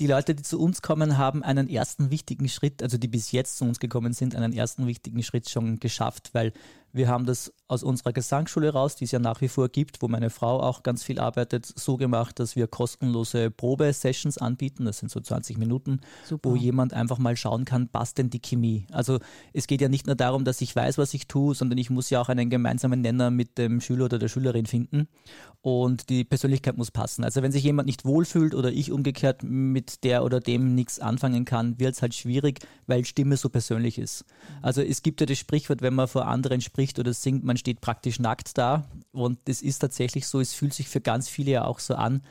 die 0.00 0.06
Leute, 0.06 0.34
die 0.34 0.42
zu 0.42 0.60
uns 0.60 0.82
kommen, 0.82 1.18
haben 1.18 1.42
einen 1.42 1.68
ersten 1.68 2.10
wichtigen 2.10 2.48
Schritt, 2.48 2.82
also 2.82 2.98
die 2.98 3.08
bis 3.08 3.32
jetzt 3.32 3.58
zu 3.58 3.64
uns 3.64 3.80
gekommen 3.80 4.12
sind, 4.12 4.36
einen 4.36 4.52
ersten 4.52 4.86
wichtigen 4.86 5.22
Schritt 5.22 5.50
schon 5.50 5.80
geschafft, 5.80 6.30
weil 6.34 6.52
wir 6.92 7.08
haben 7.08 7.26
das 7.26 7.52
aus 7.68 7.82
unserer 7.82 8.12
Gesangsschule 8.12 8.72
raus, 8.72 8.96
die 8.96 9.04
es 9.04 9.10
ja 9.10 9.18
nach 9.18 9.40
wie 9.40 9.48
vor 9.48 9.68
gibt, 9.68 10.00
wo 10.00 10.08
meine 10.08 10.30
Frau 10.30 10.60
auch 10.60 10.82
ganz 10.82 11.02
viel 11.02 11.20
arbeitet, 11.20 11.66
so 11.66 11.96
gemacht, 11.96 12.38
dass 12.38 12.56
wir 12.56 12.66
kostenlose 12.66 13.50
Probesessions 13.50 14.38
anbieten. 14.38 14.86
Das 14.86 14.98
sind 14.98 15.10
so 15.10 15.20
20 15.20 15.58
Minuten, 15.58 16.00
Super. 16.24 16.50
wo 16.50 16.56
jemand 16.56 16.94
einfach 16.94 17.18
mal 17.18 17.36
schauen 17.36 17.64
kann, 17.64 17.88
passt 17.88 18.18
denn 18.18 18.30
die 18.30 18.40
Chemie? 18.40 18.86
Also 18.90 19.18
es 19.52 19.66
geht 19.66 19.80
ja 19.80 19.88
nicht 19.88 20.06
nur 20.06 20.16
darum, 20.16 20.44
dass 20.44 20.60
ich 20.60 20.74
weiß, 20.74 20.98
was 20.98 21.12
ich 21.12 21.28
tue, 21.28 21.54
sondern 21.54 21.78
ich 21.78 21.90
muss 21.90 22.10
ja 22.10 22.20
auch 22.20 22.28
einen 22.28 22.48
gemeinsamen 22.48 23.00
Nenner 23.02 23.30
mit 23.30 23.58
dem 23.58 23.80
Schüler 23.80 24.06
oder 24.06 24.18
der 24.18 24.28
Schülerin 24.28 24.66
finden 24.66 25.08
und 25.60 26.08
die 26.08 26.24
Persönlichkeit 26.24 26.76
muss 26.76 26.90
passen. 26.90 27.24
Also 27.24 27.42
wenn 27.42 27.52
sich 27.52 27.64
jemand 27.64 27.86
nicht 27.86 28.04
wohlfühlt 28.04 28.54
oder 28.54 28.72
ich 28.72 28.92
umgekehrt 28.92 29.42
mit 29.42 30.04
der 30.04 30.24
oder 30.24 30.40
dem 30.40 30.74
nichts 30.74 31.00
anfangen 31.00 31.44
kann, 31.44 31.78
wird 31.78 31.94
es 31.94 32.02
halt 32.02 32.14
schwierig, 32.14 32.60
weil 32.86 33.04
Stimme 33.04 33.36
so 33.36 33.48
persönlich 33.48 33.98
ist. 33.98 34.24
Also 34.62 34.80
es 34.82 35.02
gibt 35.02 35.20
ja 35.20 35.26
das 35.26 35.38
Sprichwort, 35.38 35.82
wenn 35.82 35.94
man 35.94 36.08
vor 36.08 36.26
anderen 36.26 36.60
spricht, 36.60 36.77
spricht 36.78 37.00
oder 37.00 37.12
singt, 37.12 37.42
man 37.42 37.56
steht 37.56 37.80
praktisch 37.80 38.20
nackt 38.20 38.56
da. 38.56 38.84
Und 39.10 39.40
das 39.46 39.62
ist 39.62 39.80
tatsächlich 39.80 40.28
so, 40.28 40.38
es 40.38 40.54
fühlt 40.54 40.72
sich 40.72 40.88
für 40.88 41.00
ganz 41.00 41.28
viele 41.28 41.50
ja 41.50 41.64
auch 41.64 41.80
so 41.80 41.96
an. 41.96 42.22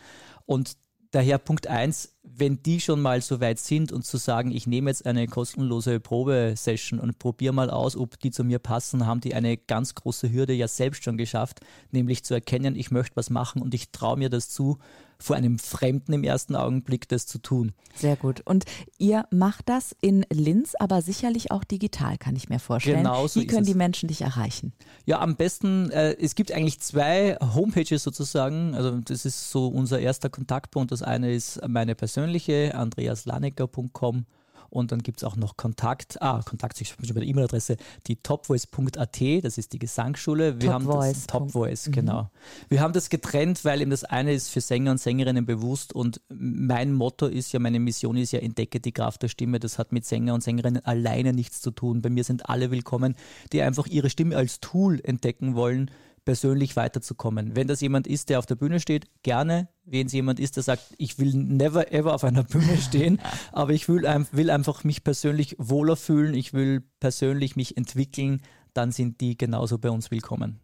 Und 0.45 0.78
daher 1.12 1.38
Punkt 1.38 1.67
eins, 1.67 2.13
wenn 2.24 2.63
die 2.63 2.80
schon 2.80 3.02
mal 3.02 3.21
so 3.21 3.41
weit 3.41 3.60
sind 3.60 3.91
und 3.91 4.06
zu 4.06 4.15
sagen, 4.15 4.52
ich 4.52 4.65
nehme 4.65 4.89
jetzt 4.89 5.06
eine 5.06 5.28
kostenlose 5.28 6.00
Probesession 6.00 7.02
und 7.02 7.19
probiere 7.19 7.54
mal 7.54 7.69
aus, 7.69 7.98
ob 7.98 8.17
die 8.21 8.32
zu 8.32 8.45
mir 8.45 8.60
passen, 8.60 9.06
haben 9.06 9.19
die 9.19 9.36
eine 9.36 9.58
ganz 9.58 9.95
große 9.95 10.32
Hürde 10.32 10.54
ja 10.54 10.69
selbst 10.69 11.04
schon 11.04 11.17
geschafft, 11.17 11.60
nämlich 11.91 12.24
zu 12.24 12.34
erkennen, 12.34 12.78
ich 12.78 12.89
möchte 12.89 13.17
was 13.17 13.30
machen 13.30 13.62
und 13.62 13.74
ich 13.74 13.91
traue 13.91 14.15
mir 14.15 14.30
das 14.30 14.48
zu, 14.48 14.78
vor 15.19 15.36
einem 15.36 15.60
Fremden 15.60 16.13
im 16.13 16.23
ersten 16.23 16.56
Augenblick 16.56 17.08
das 17.08 17.25
zu 17.25 17.39
tun. 17.39 17.73
Sehr 17.95 18.15
gut. 18.15 18.41
Und 18.45 18.65
ihr 18.97 19.25
macht 19.32 19.69
das 19.69 19.95
in 20.01 20.25
Linz, 20.32 20.75
aber 20.75 21.01
sicherlich 21.01 21.51
auch 21.51 21.63
digital, 21.63 22.17
kann 22.17 22.36
ich 22.36 22.49
mir 22.49 22.60
vorstellen. 22.60 22.97
Genau 22.97 23.27
so 23.27 23.41
Wie 23.41 23.47
können 23.47 23.65
die 23.65 23.73
Menschen 23.73 24.08
dich 24.08 24.21
erreichen? 24.21 24.73
Ja, 25.06 25.19
am 25.19 25.36
besten, 25.36 25.89
äh, 25.91 26.15
es 26.19 26.36
gibt 26.36 26.51
eigentlich 26.51 26.80
zwei 26.80 27.38
Homepages 27.56 28.03
sozusagen. 28.03 28.75
Also 28.75 28.99
das 28.99 29.25
ist 29.25 29.49
so 29.49 29.67
unser 29.67 29.99
erster 29.99 30.30
Kontaktpunkt. 30.30 30.91
Das 30.91 31.01
eine 31.01 31.34
ist 31.34 31.60
meine 31.67 31.95
persönliche 31.95 32.17
persönliche, 32.17 32.73
andreaslanecker.com. 32.75 34.25
Und 34.69 34.91
dann 34.91 35.03
gibt 35.03 35.17
es 35.19 35.23
auch 35.23 35.36
noch 35.36 35.58
Kontakt, 35.58 36.21
ah, 36.21 36.41
Kontakt, 36.43 36.80
ich 36.82 36.95
bin 36.95 37.06
schon 37.06 37.15
bei 37.15 37.21
der 37.21 37.30
E-Mail-Adresse, 37.30 37.77
die 38.08 38.17
topvoice.at, 38.17 39.21
das 39.43 39.58
ist 39.58 39.73
die 39.73 39.80
Gesangsschule. 39.80 40.62
Wir 40.62 40.67
Top 40.67 40.73
haben 40.73 40.86
Voice. 40.86 41.13
das 41.13 41.27
Top 41.27 41.51
Voice, 41.51 41.88
mhm. 41.88 41.91
genau. 41.91 42.30
Wir 42.69 42.82
haben 42.82 42.93
das 42.93 43.10
getrennt, 43.10 43.63
weil 43.65 43.82
eben 43.82 43.91
das 43.91 44.03
eine 44.03 44.34
ist 44.34 44.49
für 44.49 44.62
Sänger 44.62 44.91
und 44.91 44.99
Sängerinnen 44.99 45.45
bewusst 45.45 45.93
und 45.93 46.21
mein 46.30 46.93
Motto 46.93 47.27
ist 47.27 47.51
ja, 47.53 47.60
meine 47.60 47.80
Mission 47.80 48.17
ist 48.17 48.32
ja, 48.32 48.39
entdecke 48.39 48.80
die 48.80 48.91
Kraft 48.91 49.23
der 49.23 49.27
Stimme. 49.27 49.60
Das 49.60 49.77
hat 49.77 49.91
mit 49.91 50.06
Sänger 50.06 50.34
und 50.34 50.43
Sängerinnen 50.43 50.86
alleine 50.86 51.34
nichts 51.34 51.62
zu 51.62 51.71
tun. 51.71 52.01
Bei 52.01 52.10
mir 52.10 52.23
sind 52.23 52.49
alle 52.49 52.71
willkommen, 52.71 53.15
die 53.51 53.62
einfach 53.62 53.88
ihre 53.88 54.10
Stimme 54.10 54.36
als 54.36 54.60
Tool 54.60 54.99
entdecken 55.03 55.56
wollen 55.56 55.91
persönlich 56.28 56.76
weiterzukommen. 56.76 57.56
Wenn 57.56 57.70
das 57.70 57.80
jemand 57.80 58.06
ist, 58.06 58.28
der 58.28 58.40
auf 58.40 58.46
der 58.46 58.56
Bühne 58.56 58.82
steht, 58.82 59.06
gerne. 59.24 59.70
Wenn 59.86 60.08
es 60.08 60.12
jemand 60.12 60.42
ist, 60.42 60.58
der 60.58 60.63
sagt, 60.63 60.84
ich 60.98 61.20
will 61.20 61.34
never 61.34 61.94
ever 61.94 62.13
auf 62.13 62.26
einer 62.26 62.44
Bühne 62.44 62.78
stehen, 62.82 63.22
aber 63.54 63.72
ich 63.72 63.88
will, 63.88 64.02
will 64.34 64.50
einfach 64.50 64.84
mich 64.84 65.06
persönlich 65.06 65.56
wohler 65.58 65.96
fühlen, 65.96 66.34
ich 66.34 66.52
will 66.52 66.84
persönlich 67.00 67.56
mich 67.56 67.78
entwickeln, 67.78 68.42
dann 68.74 68.92
sind 68.92 69.22
die 69.22 69.38
genauso 69.38 69.78
bei 69.78 69.90
uns 69.90 70.12
willkommen. 70.12 70.60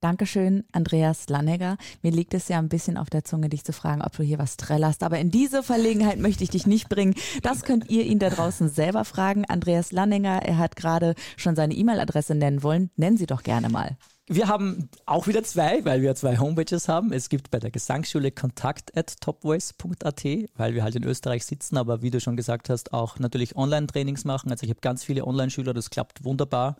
Dankeschön, 0.00 0.64
Andreas 0.72 1.30
Lannegger. 1.30 1.78
Mir 2.02 2.12
liegt 2.12 2.34
es 2.34 2.48
ja 2.48 2.58
ein 2.58 2.68
bisschen 2.68 2.98
auf 2.98 3.08
der 3.08 3.24
Zunge, 3.24 3.48
dich 3.48 3.64
zu 3.64 3.72
fragen, 3.72 4.02
ob 4.02 4.14
du 4.14 4.22
hier 4.22 4.38
was 4.38 4.58
trällerst. 4.58 5.02
Aber 5.02 5.18
in 5.18 5.30
diese 5.30 5.62
Verlegenheit 5.62 6.18
möchte 6.18 6.44
ich 6.44 6.50
dich 6.50 6.66
nicht 6.66 6.90
bringen. 6.90 7.14
Das 7.42 7.62
könnt 7.62 7.88
ihr 7.88 8.04
ihn 8.04 8.18
da 8.18 8.28
draußen 8.28 8.68
selber 8.68 9.06
fragen. 9.06 9.46
Andreas 9.46 9.90
Lannegger, 9.90 10.42
er 10.42 10.58
hat 10.58 10.76
gerade 10.76 11.14
schon 11.38 11.56
seine 11.56 11.72
E-Mail-Adresse 11.72 12.34
nennen 12.34 12.62
wollen. 12.62 12.90
Nennen 12.96 13.16
Sie 13.16 13.26
doch 13.26 13.42
gerne 13.42 13.70
mal. 13.70 13.96
Wir 14.30 14.46
haben 14.46 14.90
auch 15.06 15.26
wieder 15.26 15.42
zwei, 15.42 15.82
weil 15.86 16.02
wir 16.02 16.14
zwei 16.14 16.36
Homepages 16.38 16.86
haben. 16.86 17.12
Es 17.14 17.30
gibt 17.30 17.50
bei 17.50 17.58
der 17.58 17.70
Gesangsschule 17.70 18.30
kontakt 18.30 18.94
at 18.94 19.18
topvoice.at, 19.22 20.24
weil 20.54 20.74
wir 20.74 20.82
halt 20.82 20.96
in 20.96 21.04
Österreich 21.04 21.46
sitzen, 21.46 21.78
aber 21.78 22.02
wie 22.02 22.10
du 22.10 22.20
schon 22.20 22.36
gesagt 22.36 22.68
hast, 22.68 22.92
auch 22.92 23.18
natürlich 23.18 23.56
Online-Trainings 23.56 24.26
machen. 24.26 24.50
Also 24.50 24.64
ich 24.64 24.70
habe 24.70 24.80
ganz 24.82 25.02
viele 25.02 25.26
Online-Schüler, 25.26 25.72
das 25.72 25.88
klappt 25.88 26.24
wunderbar. 26.24 26.76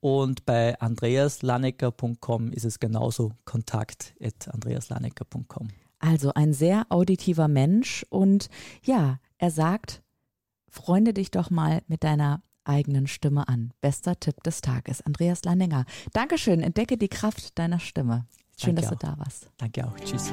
Und 0.00 0.44
bei 0.44 0.78
andreaslanecker.com 0.80 2.52
ist 2.52 2.66
es 2.66 2.78
genauso 2.78 3.32
kontakt 3.46 4.14
at 4.20 4.52
andreaslanecker.com. 4.52 5.68
Also 5.98 6.34
ein 6.34 6.52
sehr 6.52 6.84
auditiver 6.90 7.48
Mensch 7.48 8.04
und 8.10 8.50
ja, 8.82 9.18
er 9.38 9.50
sagt, 9.50 10.02
freunde 10.68 11.14
dich 11.14 11.30
doch 11.30 11.48
mal 11.48 11.82
mit 11.86 12.04
deiner 12.04 12.42
eigenen 12.64 13.06
Stimme 13.06 13.48
an. 13.48 13.72
Bester 13.80 14.18
Tipp 14.18 14.42
des 14.42 14.60
Tages. 14.60 15.02
Andreas 15.02 15.44
Lanninger. 15.44 15.84
Dankeschön. 16.12 16.60
Entdecke 16.60 16.96
die 16.96 17.08
Kraft 17.08 17.58
deiner 17.58 17.78
Stimme. 17.78 18.26
Schön, 18.60 18.76
Danke 18.76 18.82
dass 18.82 18.92
auch. 18.92 18.98
du 18.98 19.06
da 19.06 19.18
warst. 19.18 19.50
Danke 19.58 19.86
auch. 19.86 19.96
Tschüss. 20.00 20.32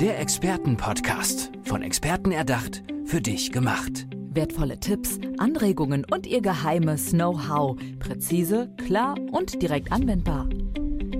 Der 0.00 0.18
Expertenpodcast. 0.20 1.52
Von 1.64 1.82
Experten 1.82 2.32
erdacht, 2.32 2.82
für 3.04 3.20
dich 3.20 3.52
gemacht. 3.52 4.06
Wertvolle 4.30 4.78
Tipps, 4.78 5.18
Anregungen 5.38 6.04
und 6.12 6.26
ihr 6.26 6.42
geheimes 6.42 7.10
Know-how. 7.10 7.78
Präzise, 7.98 8.70
klar 8.84 9.14
und 9.32 9.62
direkt 9.62 9.92
anwendbar. 9.92 10.46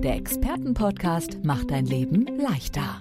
Der 0.03 0.15
Expertenpodcast 0.15 1.43
macht 1.43 1.71
dein 1.71 1.87
Leben 1.87 2.27
leichter. 2.37 2.99